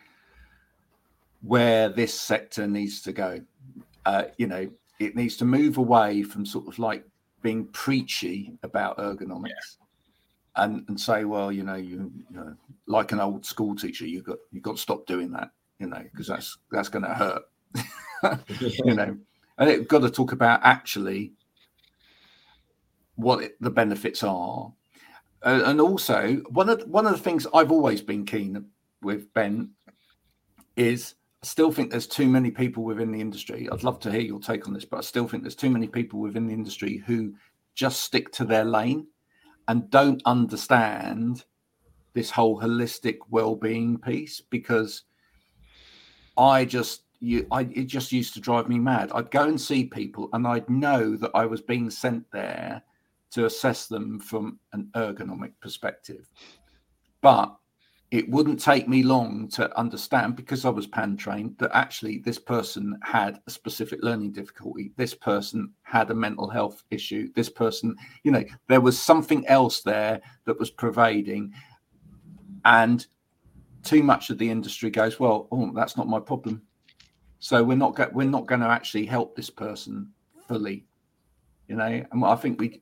[1.42, 3.40] where this sector needs to go.
[4.04, 4.68] Uh, you know,
[4.98, 7.04] it needs to move away from sort of like
[7.42, 9.48] being preachy about ergonomics.
[9.48, 10.64] Yeah.
[10.64, 14.22] And, and say, well, you know, you, you know, like an old school teacher, you
[14.22, 17.42] got you got to stop doing that, you know, because that's that's going to hurt,
[18.60, 19.18] you know.
[19.58, 21.32] And it got to talk about actually
[23.16, 24.72] what it, the benefits are,
[25.42, 28.64] uh, and also one of one of the things I've always been keen
[29.02, 29.72] with Ben
[30.76, 31.16] is
[31.46, 33.68] still think there's too many people within the industry.
[33.70, 35.86] I'd love to hear your take on this, but I still think there's too many
[35.86, 37.34] people within the industry who
[37.74, 39.06] just stick to their lane
[39.68, 41.44] and don't understand
[42.14, 45.02] this whole holistic well-being piece because
[46.36, 49.10] I just you I it just used to drive me mad.
[49.14, 52.82] I'd go and see people and I'd know that I was being sent there
[53.32, 56.28] to assess them from an ergonomic perspective.
[57.20, 57.54] But
[58.12, 62.38] it wouldn't take me long to understand because I was pan trained that actually this
[62.38, 64.92] person had a specific learning difficulty.
[64.96, 67.30] This person had a mental health issue.
[67.34, 71.52] This person, you know, there was something else there that was pervading.
[72.64, 73.04] And
[73.82, 76.62] too much of the industry goes, well, oh, that's not my problem.
[77.40, 80.12] So we're not go- we're not going to actually help this person
[80.46, 80.86] fully,
[81.66, 82.04] you know.
[82.12, 82.80] And I think we,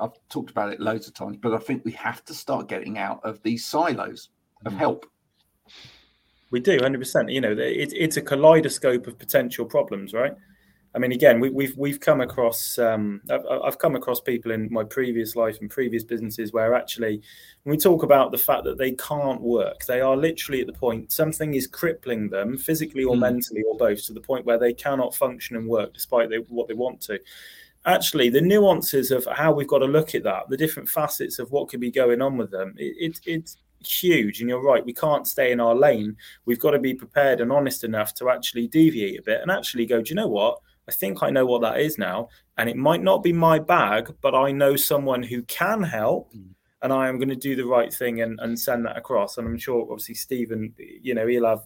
[0.00, 2.98] I've talked about it loads of times, but I think we have to start getting
[2.98, 4.30] out of these silos
[4.66, 4.78] of mm.
[4.78, 5.06] help.
[6.50, 7.30] We do, hundred percent.
[7.30, 10.32] You know, it, it's a kaleidoscope of potential problems, right?
[10.94, 14.52] I mean, again, we, have we've, we've come across um, I've, I've, come across people
[14.52, 17.20] in my previous life and previous businesses where actually,
[17.62, 20.72] when we talk about the fact that they can't work, they are literally at the
[20.72, 23.20] point something is crippling them physically or mm.
[23.20, 26.68] mentally or both to the point where they cannot function and work despite they, what
[26.68, 27.20] they want to.
[27.84, 31.50] Actually, the nuances of how we've got to look at that, the different facets of
[31.50, 34.40] what could be going on with them, it, it, it's huge.
[34.40, 36.16] And you're right, we can't stay in our lane.
[36.44, 39.86] We've got to be prepared and honest enough to actually deviate a bit and actually
[39.86, 40.58] go, do you know what?
[40.88, 42.28] I think I know what that is now.
[42.56, 46.32] And it might not be my bag, but I know someone who can help.
[46.34, 46.54] Mm.
[46.80, 49.36] And I am going to do the right thing and, and send that across.
[49.36, 51.62] And I'm sure, obviously, Stephen, you know, he'll have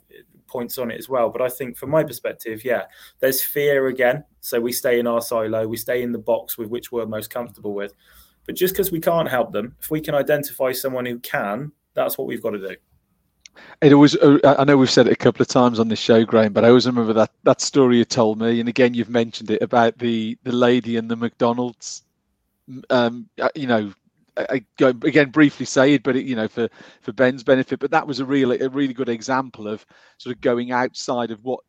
[0.47, 1.29] points on it as well.
[1.29, 2.85] But I think from my perspective, yeah,
[3.21, 4.25] there's fear again.
[4.41, 7.29] So we stay in our silo, we stay in the box with which we're most
[7.29, 7.93] comfortable with.
[8.47, 12.19] But just because we can't help them, if we can identify someone who can, that's
[12.19, 12.77] what we've got to do.
[13.83, 16.25] It always, uh, I know we've said it a couple of times on this show,
[16.25, 19.51] Graham, but I always remember that that story you told me, and again you've mentioned
[19.51, 22.03] it about the the lady in the McDonald's.
[22.89, 23.93] Um, uh, you know,
[24.37, 26.69] I go again briefly say it, but it, you know, for
[27.03, 29.85] for Ben's benefit, but that was a really a really good example of
[30.17, 31.61] sort of going outside of what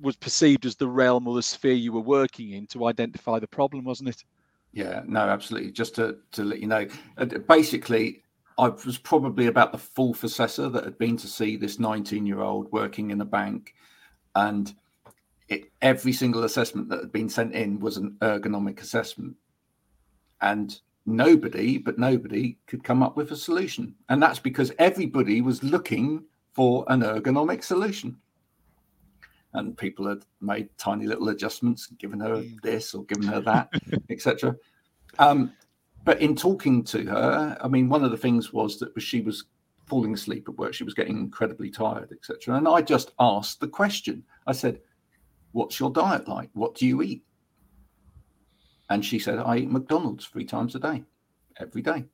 [0.00, 3.46] was perceived as the realm or the sphere you were working in to identify the
[3.46, 4.24] problem, wasn't it?
[4.72, 5.72] Yeah, no, absolutely.
[5.72, 6.86] Just to to let you know,
[7.48, 8.22] basically,
[8.62, 12.42] I was probably about the fourth assessor that had been to see this 19 year
[12.42, 13.74] old working in a bank,
[14.36, 14.72] and
[15.48, 19.34] it, every single assessment that had been sent in was an ergonomic assessment,
[20.42, 25.64] and nobody, but nobody, could come up with a solution, and that's because everybody was
[25.64, 26.22] looking
[26.52, 28.16] for an ergonomic solution.
[29.54, 32.54] And people had made tiny little adjustments, given her hmm.
[32.62, 33.70] this or given her that,
[34.08, 34.54] etc.
[35.18, 35.52] Um,
[36.04, 39.44] but in talking to her, I mean, one of the things was that she was
[39.86, 40.74] falling asleep at work.
[40.74, 42.56] She was getting incredibly tired, etc.
[42.56, 44.24] And I just asked the question.
[44.46, 44.80] I said,
[45.52, 46.50] "What's your diet like?
[46.54, 47.24] What do you eat?"
[48.90, 51.04] And she said, "I eat McDonald's three times a day,
[51.58, 52.04] every day.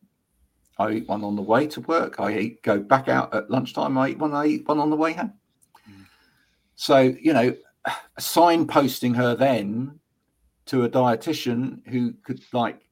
[0.78, 2.20] I eat one on the way to work.
[2.20, 3.96] I eat go back out at lunchtime.
[3.96, 4.34] I eat one.
[4.34, 5.32] I eat one on the way home."
[5.88, 6.04] Mm.
[6.74, 7.56] So you know,
[8.18, 9.98] signposting her then
[10.66, 12.87] to a dietitian who could like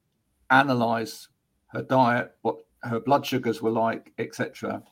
[0.51, 1.29] analyze
[1.69, 4.83] her diet, what her blood sugars were like, etc.,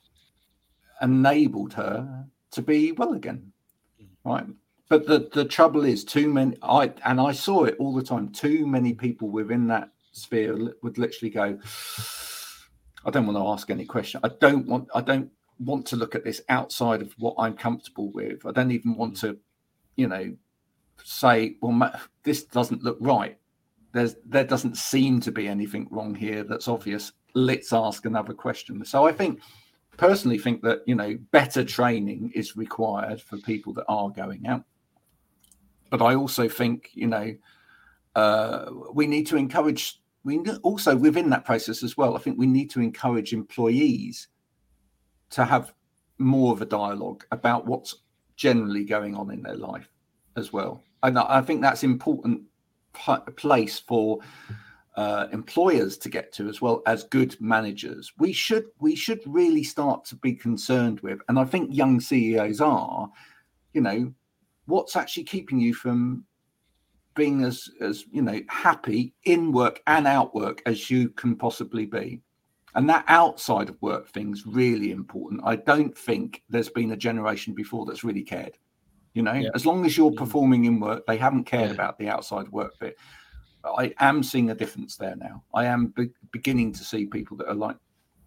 [1.01, 3.53] enabled her to be well again.
[4.01, 4.07] Mm.
[4.25, 4.47] Right.
[4.89, 8.29] But the, the trouble is too many I and I saw it all the time,
[8.29, 11.59] too many people within that sphere would literally go,
[13.05, 14.21] I don't want to ask any question.
[14.23, 18.11] I don't want I don't want to look at this outside of what I'm comfortable
[18.13, 18.45] with.
[18.47, 19.21] I don't even want mm.
[19.21, 19.39] to,
[19.97, 20.35] you know,
[21.03, 23.39] say, well, this doesn't look right
[23.95, 27.13] there's there doesn't seem to be anything wrong here that's obvious.
[27.35, 28.85] Let's ask another question.
[28.85, 29.41] So I think
[29.97, 34.65] personally think that you know better training is required for people that are going out.
[35.91, 37.35] But I also think you know
[38.17, 40.01] uh, we need to encourage.
[40.25, 42.17] We also within that process as well.
[42.17, 44.29] I think we need to encourage employees
[45.31, 45.73] to have
[46.19, 47.95] more of a dialogue about what's
[48.37, 49.89] generally going on in their life
[50.37, 50.83] as well.
[51.03, 52.43] And I think that's important
[52.95, 54.21] place for
[54.97, 58.13] uh, employers to get to as well as good managers.
[58.19, 62.61] We should we should really start to be concerned with, and I think young CEOs
[62.61, 63.11] are,
[63.73, 64.13] you know,
[64.67, 66.25] what's actually keeping you from
[67.15, 71.87] being as as you know happy in work and out work as you can possibly
[71.87, 72.21] be.
[72.77, 75.43] And that outside of work thing's really important.
[75.45, 78.59] I don't think there's been a generation before that's really cared.
[79.15, 79.51] You know, yeah.
[79.55, 81.75] as long as you're performing in work, they haven't cared yeah.
[81.75, 82.97] about the outside work bit.
[83.65, 85.43] I am seeing a difference there now.
[85.55, 87.77] I am be- beginning to see people that are like,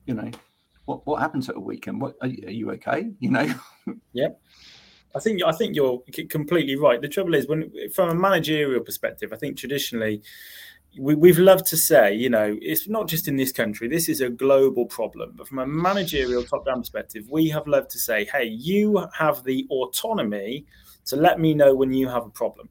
[0.06, 0.32] you know,
[0.86, 2.02] what what happens at a weekend?
[2.02, 3.12] What are you, are you okay?
[3.19, 3.54] You know?
[4.13, 4.30] yeah.
[5.15, 7.02] I think I think you're completely right.
[7.02, 10.21] The trouble is when from a managerial perspective, I think traditionally
[10.99, 14.21] we, we've loved to say, you know, it's not just in this country, this is
[14.21, 15.33] a global problem.
[15.36, 19.43] But from a managerial top down perspective, we have loved to say, hey, you have
[19.43, 20.65] the autonomy
[21.05, 22.69] to let me know when you have a problem.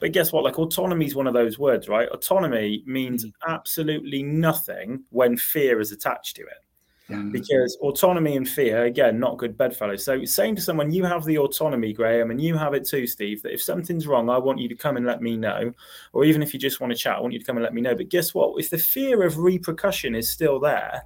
[0.00, 0.44] But guess what?
[0.44, 2.08] Like autonomy is one of those words, right?
[2.08, 3.32] Autonomy means mm.
[3.48, 6.64] absolutely nothing when fear is attached to it.
[7.06, 10.02] Because autonomy and fear, again, not good bedfellows.
[10.02, 13.42] So saying to someone, you have the autonomy, Graham, and you have it too, Steve,
[13.42, 15.72] that if something's wrong, I want you to come and let me know.
[16.14, 17.74] Or even if you just want to chat, I want you to come and let
[17.74, 17.94] me know.
[17.94, 18.58] But guess what?
[18.58, 21.02] If the fear of repercussion is still there,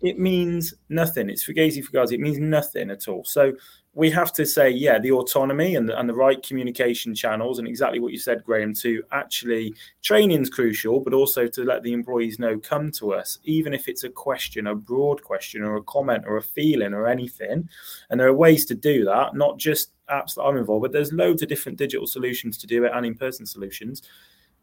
[0.00, 1.30] it means nothing.
[1.30, 2.14] It's fugazi fugazi.
[2.14, 3.24] It means nothing at all.
[3.24, 3.52] So
[3.98, 7.66] we have to say, yeah, the autonomy and the, and the right communication channels, and
[7.66, 11.92] exactly what you said, Graham, to actually training is crucial, but also to let the
[11.92, 15.82] employees know, come to us, even if it's a question, a broad question, or a
[15.82, 17.68] comment, or a feeling, or anything.
[18.08, 20.92] And there are ways to do that, not just apps that I'm involved with.
[20.92, 24.02] There's loads of different digital solutions to do it and in person solutions,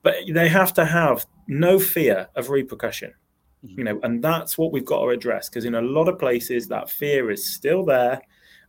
[0.01, 3.13] but they have to have no fear of repercussion
[3.65, 3.79] mm-hmm.
[3.79, 6.67] you know and that's what we've got to address because in a lot of places
[6.67, 8.21] that fear is still there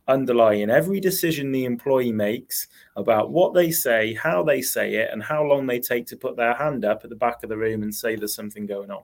[0.07, 5.21] underlying every decision the employee makes about what they say, how they say it, and
[5.21, 7.83] how long they take to put their hand up at the back of the room
[7.83, 9.03] and say there's something going on.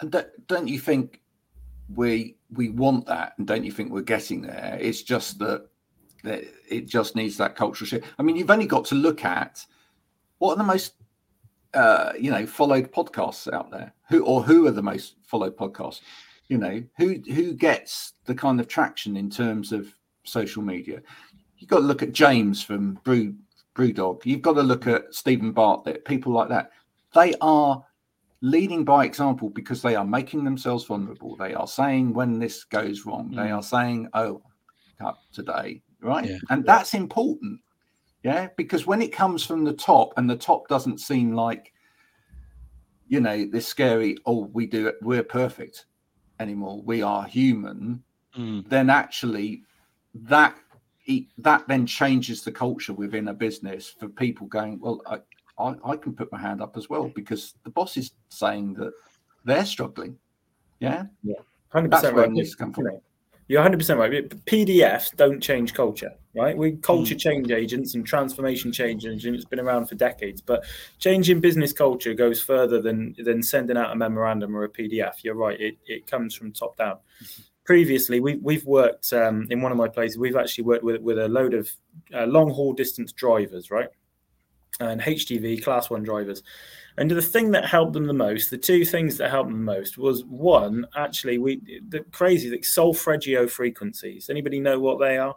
[0.00, 1.20] And don't you think
[1.94, 4.78] we we want that, and don't you think we're getting there?
[4.80, 5.66] It's just that,
[6.22, 8.06] that it just needs that cultural shift.
[8.18, 9.64] I mean, you've only got to look at
[10.38, 10.94] what are the most
[11.74, 16.00] uh, you know followed podcasts out there, who or who are the most followed podcasts
[16.48, 21.00] you know who who gets the kind of traction in terms of social media.
[21.58, 23.34] You've got to look at James from Brew
[23.74, 24.24] Brewdog.
[24.24, 26.70] You've got to look at Steven Bartlett, people like that.
[27.14, 27.84] They are
[28.40, 31.36] leading by example because they are making themselves vulnerable.
[31.36, 33.36] They are saying when this goes wrong, mm.
[33.36, 34.42] they are saying, "Oh,
[34.98, 36.28] cut today," right?
[36.28, 36.38] Yeah.
[36.50, 37.60] And that's important,
[38.22, 41.72] yeah, because when it comes from the top and the top doesn't seem like,
[43.08, 45.86] you know, this scary, "Oh, we do it, we're perfect,"
[46.40, 46.82] anymore.
[46.84, 48.02] We are human.
[48.36, 48.68] Mm.
[48.68, 49.62] Then actually,
[50.14, 50.56] that
[51.38, 55.18] that then changes the culture within a business for people going, well, I,
[55.58, 58.92] I, I, can put my hand up as well because the boss is saying that
[59.44, 60.18] they're struggling.
[60.80, 61.04] Yeah.
[61.22, 61.34] Yeah.
[61.74, 62.30] 100% That's right.
[62.30, 62.88] needs come from.
[63.46, 64.28] You're 100% right.
[64.46, 66.56] PDFs don't change culture, right?
[66.56, 67.20] We culture mm.
[67.20, 69.24] change agents and transformation change agents.
[69.24, 70.64] It's been around for decades, but
[70.98, 75.22] changing business culture goes further than than sending out a memorandum or a PDF.
[75.22, 75.60] You're right.
[75.60, 76.96] It, it comes from top down.
[77.22, 81.00] Mm-hmm previously we, we've worked um, in one of my places we've actually worked with,
[81.00, 81.68] with a load of
[82.14, 83.88] uh, long haul distance drivers right
[84.80, 86.42] and hgv class one drivers
[86.96, 89.72] and the thing that helped them the most the two things that helped them the
[89.72, 95.34] most was one actually we the crazy like solfeggio frequencies anybody know what they are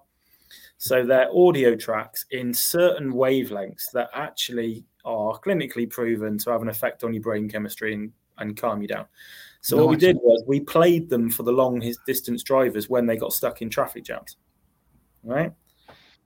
[0.77, 6.69] so they're audio tracks in certain wavelengths that actually are clinically proven to have an
[6.69, 9.05] effect on your brain chemistry and, and calm you down
[9.61, 9.83] so nice.
[9.83, 13.33] what we did was we played them for the long distance drivers when they got
[13.33, 14.37] stuck in traffic jams.
[15.23, 15.51] Right?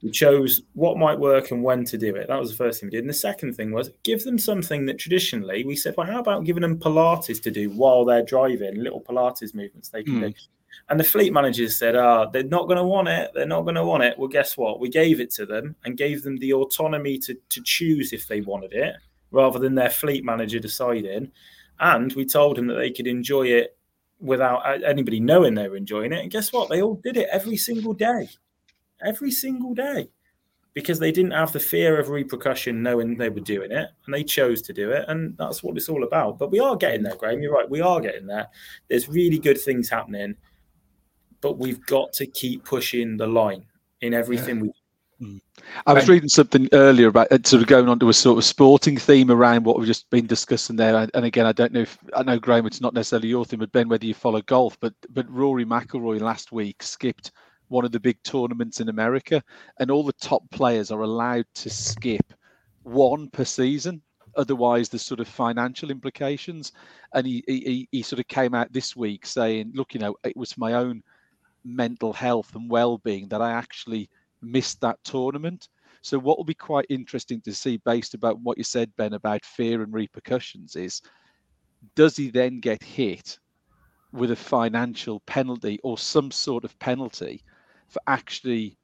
[0.03, 2.27] We chose what might work and when to do it.
[2.27, 3.01] That was the first thing we did.
[3.01, 6.43] And the second thing was give them something that traditionally we said, well, how about
[6.43, 10.29] giving them Pilates to do while they're driving, little Pilates movements they can mm.
[10.29, 10.33] do.
[10.89, 13.31] And the fleet managers said, ah, oh, they're not going to want it.
[13.33, 14.17] They're not going to want it.
[14.17, 14.79] Well, guess what?
[14.79, 18.41] We gave it to them and gave them the autonomy to, to choose if they
[18.41, 18.95] wanted it
[19.31, 21.31] rather than their fleet manager deciding
[21.81, 23.75] and we told them that they could enjoy it
[24.19, 26.19] without anybody knowing they were enjoying it.
[26.19, 26.69] And guess what?
[26.69, 28.29] They all did it every single day,
[29.03, 30.09] every single day,
[30.73, 34.23] because they didn't have the fear of repercussion knowing they were doing it, and they
[34.23, 35.05] chose to do it.
[35.07, 36.39] And that's what it's all about.
[36.39, 37.41] But we are getting there, Graham.
[37.41, 37.69] You're right.
[37.69, 38.47] We are getting there.
[38.89, 40.35] There's really good things happening,
[41.41, 43.65] but we've got to keep pushing the line
[44.01, 44.61] in everything yeah.
[44.63, 44.71] we
[45.21, 45.39] Mm.
[45.85, 48.43] I was reading something earlier about uh, sort of going on to a sort of
[48.43, 51.07] sporting theme around what we've just been discussing there.
[51.13, 53.71] And again, I don't know if I know Graham, it's not necessarily your thing, but
[53.71, 57.31] Ben, whether you follow golf, but but Rory McIlroy last week skipped
[57.71, 59.41] one of the big tournaments in America,
[59.79, 62.33] and all the top players are allowed to skip
[62.83, 64.01] one per season.
[64.35, 66.71] Otherwise, there's sort of financial implications.
[67.13, 70.37] And he, he he sort of came out this week saying, "Look, you know, it
[70.37, 71.03] was my own
[71.63, 74.09] mental health and well-being that I actually."
[74.41, 75.69] missed that tournament.
[76.01, 79.45] So what will be quite interesting to see based about what you said, Ben, about
[79.45, 81.01] fear and repercussions is
[81.95, 83.39] does he then get hit
[84.11, 87.43] with a financial penalty or some sort of penalty
[87.91, 88.77] for actually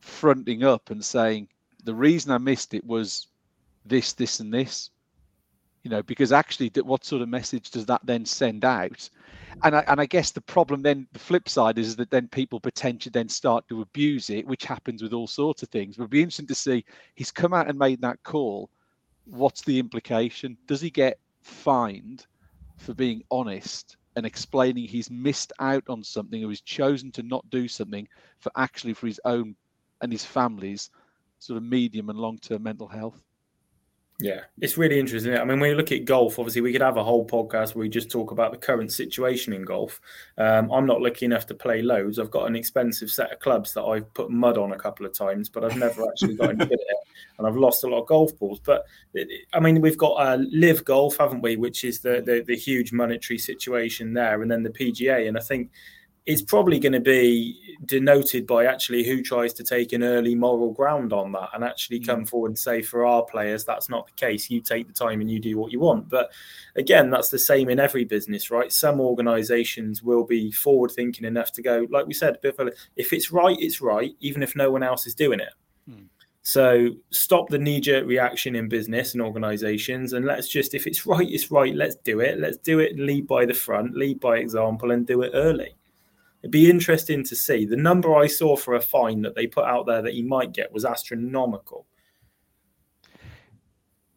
[0.00, 1.48] fronting up and saying
[1.82, 3.26] the reason I missed it was
[3.84, 4.90] this, this, and this.
[5.82, 9.10] You know, because actually, what sort of message does that then send out?
[9.62, 12.58] and I, and I guess the problem then the flip side is that then people
[12.58, 15.96] potentially then start to abuse it, which happens with all sorts of things.
[15.96, 16.84] But it'd be interesting to see
[17.14, 18.70] he's come out and made that call.
[19.26, 20.56] What's the implication?
[20.66, 22.26] Does he get fined
[22.78, 27.48] for being honest and explaining he's missed out on something or he's chosen to not
[27.50, 28.08] do something
[28.38, 29.56] for actually for his own
[30.00, 30.90] and his family's
[31.38, 33.20] sort of medium and long term mental health?
[34.20, 35.36] Yeah, it's really interesting.
[35.36, 37.80] I mean, when you look at golf, obviously we could have a whole podcast where
[37.80, 40.00] we just talk about the current situation in golf.
[40.38, 42.20] Um, I'm not lucky enough to play loads.
[42.20, 45.12] I've got an expensive set of clubs that I've put mud on a couple of
[45.12, 46.80] times, but I've never actually got into it,
[47.38, 48.60] and I've lost a lot of golf balls.
[48.60, 48.86] But
[49.52, 51.56] I mean, we've got uh, LIV Golf, haven't we?
[51.56, 55.40] Which is the, the the huge monetary situation there, and then the PGA, and I
[55.40, 55.72] think
[56.26, 60.72] it's probably going to be denoted by actually who tries to take an early moral
[60.72, 62.28] ground on that and actually come mm.
[62.28, 64.48] forward and say for our players that's not the case.
[64.48, 66.08] You take the time and you do what you want.
[66.08, 66.32] But
[66.76, 68.72] again that's the same in every business right?
[68.72, 72.38] Some organizations will be forward thinking enough to go like we said
[72.96, 75.52] if it's right it's right even if no one else is doing it.
[75.90, 76.06] Mm.
[76.40, 81.28] so stop the knee-jerk reaction in business and organizations and let's just if it's right
[81.30, 82.40] it's right let's do it.
[82.40, 85.74] Let's do it lead by the front lead by example and do it early
[86.44, 87.64] It'd be interesting to see.
[87.64, 90.52] The number I saw for a fine that they put out there that he might
[90.52, 91.86] get was astronomical.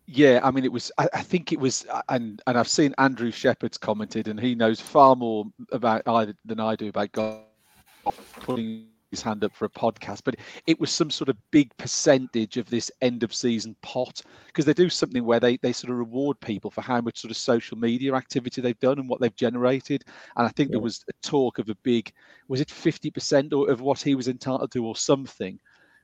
[0.07, 0.91] Yeah, I mean, it was.
[0.97, 4.81] I, I, think it was, and and I've seen Andrew Shepherd's commented, and he knows
[4.81, 7.45] far more about either than I do about golf
[8.41, 10.35] putting his hand up for a podcast, but
[10.65, 14.73] it was some sort of big percentage of this end of season pot because they
[14.73, 17.77] do something where they they sort of reward people for how much sort of social
[17.77, 20.03] media activity they've done and what they've generated.
[20.35, 20.73] And I think yeah.
[20.73, 22.11] there was a talk of a big,
[22.47, 25.59] was it fifty percent of what he was entitled to or something?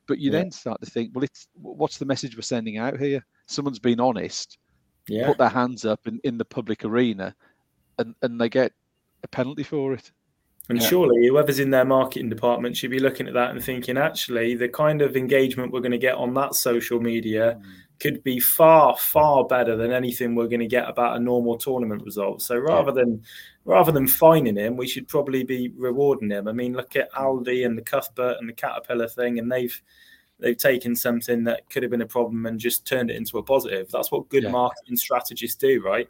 [0.06, 0.38] But you yeah.
[0.38, 3.24] then start to think, well, it's what's the message we're sending out here?
[3.46, 4.58] Someone's been honest,
[5.08, 5.26] yeah.
[5.26, 7.34] put their hands up in, in the public arena,
[7.98, 8.72] and and they get
[9.22, 10.10] a penalty for it.
[10.70, 10.88] And yeah.
[10.88, 14.68] surely whoever's in their marketing department should be looking at that and thinking, actually, the
[14.68, 17.70] kind of engagement we're going to get on that social media mm.
[18.00, 22.02] could be far, far better than anything we're going to get about a normal tournament
[22.02, 22.40] result.
[22.40, 23.04] So rather yeah.
[23.04, 23.22] than
[23.66, 26.48] rather than fining him, we should probably be rewarding him.
[26.48, 29.82] I mean, look at Aldi and the Cuthbert and the Caterpillar thing, and they've
[30.38, 33.42] they've taken something that could have been a problem and just turned it into a
[33.42, 33.90] positive.
[33.90, 34.50] That's what good yeah.
[34.50, 36.08] marketing strategists do, right?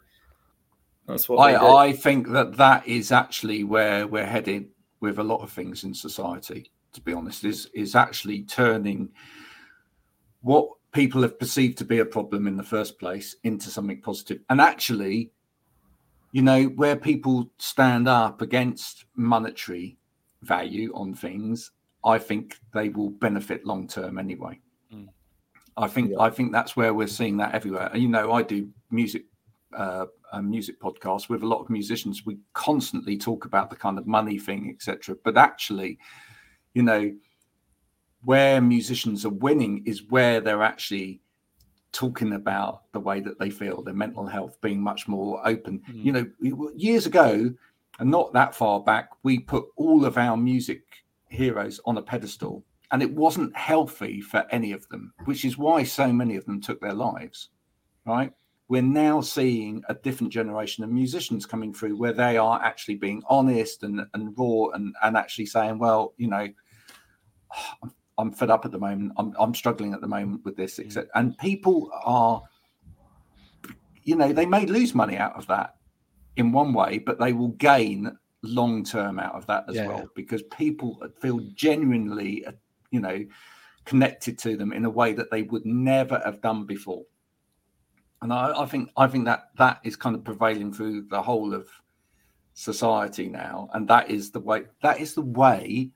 [1.07, 4.69] That's what I, I think that that is actually where we're heading
[5.01, 6.71] with a lot of things in society.
[6.93, 9.09] To be honest, is is actually turning
[10.41, 14.39] what people have perceived to be a problem in the first place into something positive.
[14.49, 15.31] And actually,
[16.31, 19.97] you know, where people stand up against monetary
[20.41, 21.71] value on things,
[22.05, 24.59] I think they will benefit long term anyway.
[24.93, 25.09] Mm.
[25.75, 26.19] I think yeah.
[26.19, 27.91] I think that's where we're seeing that everywhere.
[27.93, 29.25] You know, I do music
[29.75, 30.05] uh,
[30.41, 34.37] music podcast with a lot of musicians, we constantly talk about the kind of money
[34.37, 35.15] thing, etc.
[35.23, 35.97] But actually,
[36.73, 37.13] you know,
[38.23, 41.21] where musicians are winning is where they're actually
[41.91, 45.81] talking about the way that they feel, their mental health being much more open.
[45.89, 46.03] Mm.
[46.03, 47.53] You know, years ago,
[47.99, 50.83] and not that far back, we put all of our music
[51.29, 55.83] heroes on a pedestal, and it wasn't healthy for any of them, which is why
[55.83, 57.49] so many of them took their lives,
[58.05, 58.33] right?
[58.67, 63.21] We're now seeing a different generation of musicians coming through where they are actually being
[63.29, 66.47] honest and, and raw and, and actually saying, well, you know,
[67.83, 69.13] I'm, I'm fed up at the moment.
[69.17, 71.03] I'm, I'm struggling at the moment with this, etc.
[71.03, 71.09] Mm.
[71.15, 72.41] And people are,
[74.03, 75.75] you know, they may lose money out of that
[76.35, 79.87] in one way, but they will gain long term out of that as yeah.
[79.87, 82.51] well because people feel genuinely, uh,
[82.89, 83.23] you know,
[83.85, 87.03] connected to them in a way that they would never have done before
[88.21, 91.53] and I, I, think I think that that is kind of prevailing through the whole
[91.53, 91.67] of
[92.53, 95.91] society now, and that is the way that is the way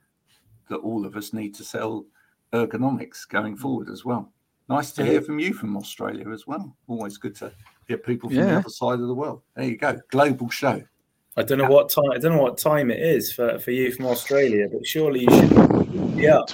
[0.69, 2.05] that all of us need to sell
[2.53, 4.31] ergonomics going forward as well.
[4.69, 6.75] Nice to hear from you from Australia as well.
[6.87, 7.51] Always good to
[7.87, 8.45] hear people from yeah.
[8.45, 9.41] the other side of the world.
[9.55, 10.83] There you go, global show.
[11.37, 11.69] I don't know yeah.
[11.69, 12.11] what time.
[12.13, 15.31] I don't know what time it is for, for you from Australia, but surely you
[15.31, 16.51] should be up.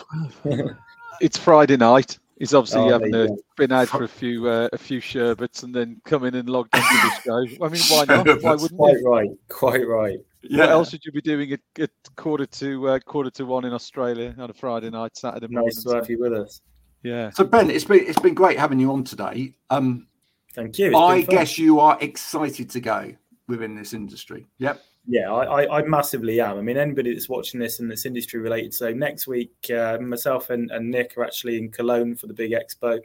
[1.21, 2.19] it's Friday night.
[2.37, 5.73] He's obviously oh, having a, been out for a few uh, a few sherbets and
[5.73, 7.37] then come in and logged into the show.
[7.65, 8.43] I mean, why not?
[8.43, 9.09] Why wouldn't quite you?
[9.09, 10.19] right, quite right.
[10.41, 10.59] Yeah.
[10.59, 13.73] What else should you be doing at, at quarter to uh, quarter to one in
[13.73, 15.71] Australia on a Friday night, Saturday morning?
[15.73, 16.61] Nice to have you with us.
[17.03, 17.29] Yeah.
[17.29, 19.55] So Ben, it's been it's been great having you on today.
[19.69, 20.07] Um,
[20.53, 20.87] Thank you.
[20.87, 23.13] It's I guess you are excited to go
[23.47, 24.45] within this industry.
[24.57, 24.81] Yep.
[25.07, 26.57] Yeah, I, I, massively am.
[26.57, 28.73] I mean, anybody that's watching this and that's industry related.
[28.73, 32.53] So next week, uh, myself and, and, Nick are actually in Cologne for the big
[32.53, 32.99] expo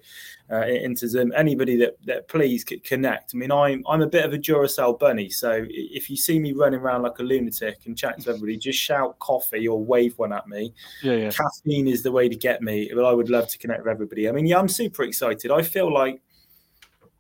[0.51, 1.31] uh, Interzum.
[1.37, 3.35] Anybody that, that please connect.
[3.35, 5.29] I mean, I'm I'm a bit of a Duracell bunny.
[5.29, 8.79] So if you see me running around like a lunatic and chatting to everybody, just
[8.79, 10.73] shout coffee or wave one at me.
[11.03, 11.31] Yeah, yeah.
[11.31, 12.91] Caffeine is the way to get me.
[12.95, 14.27] But I would love to connect with everybody.
[14.27, 15.51] I mean, yeah, I'm super excited.
[15.51, 16.23] I feel like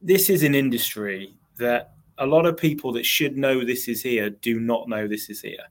[0.00, 4.30] this is an industry that a lot of people that should know this is here
[4.30, 5.64] do not know this is here.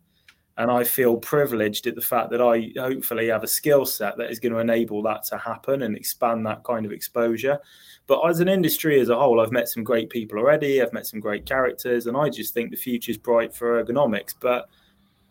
[0.58, 4.30] And I feel privileged at the fact that I hopefully have a skill set that
[4.30, 7.60] is going to enable that to happen and expand that kind of exposure.
[8.08, 10.82] But as an industry as a whole, I've met some great people already.
[10.82, 14.34] I've met some great characters, and I just think the future is bright for ergonomics.
[14.38, 14.68] But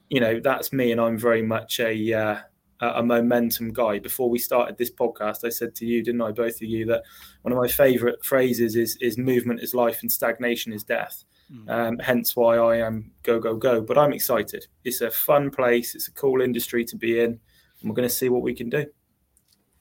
[0.08, 2.38] you know, that's me, and I'm very much a uh,
[2.80, 3.98] a momentum guy.
[3.98, 7.02] Before we started this podcast, I said to you, didn't I, both of you, that
[7.42, 11.24] one of my favorite phrases is is movement is life and stagnation is death.
[11.52, 11.70] Mm.
[11.70, 13.80] Um, hence why I am go go go.
[13.80, 14.66] But I'm excited.
[14.84, 15.94] It's a fun place.
[15.94, 17.40] It's a cool industry to be in,
[17.80, 18.86] and we're going to see what we can do.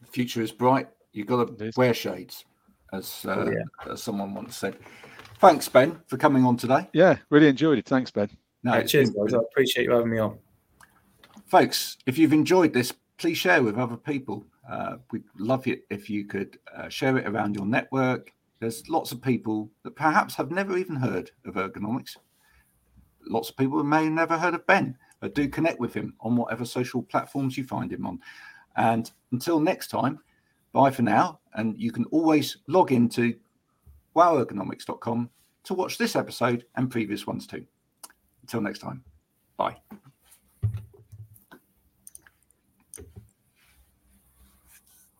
[0.01, 0.87] The future is bright.
[1.11, 2.45] You've got to wear shades,
[2.93, 3.91] as, uh, oh, yeah.
[3.91, 4.77] as someone once said.
[5.39, 6.87] Thanks, Ben, for coming on today.
[6.93, 7.85] Yeah, really enjoyed it.
[7.85, 8.29] Thanks, Ben.
[8.63, 9.33] No, cheers, guys.
[9.33, 10.37] I appreciate you having me on
[11.47, 14.45] folks, if you've enjoyed this, please share with other people.
[14.69, 18.33] Uh, we'd love it if you could uh, share it around your network.
[18.59, 22.17] There's lots of people that perhaps have never even heard of ergonomics.
[23.25, 26.35] Lots of people may have never heard of Ben, but do connect with him on
[26.35, 28.19] whatever social platforms you find him on.
[28.75, 30.19] And until next time,
[30.71, 31.39] bye for now.
[31.53, 33.35] And you can always log into
[34.15, 35.29] wowergonomics.com
[35.63, 37.65] to watch this episode and previous ones too.
[38.41, 39.03] Until next time,
[39.57, 39.75] bye.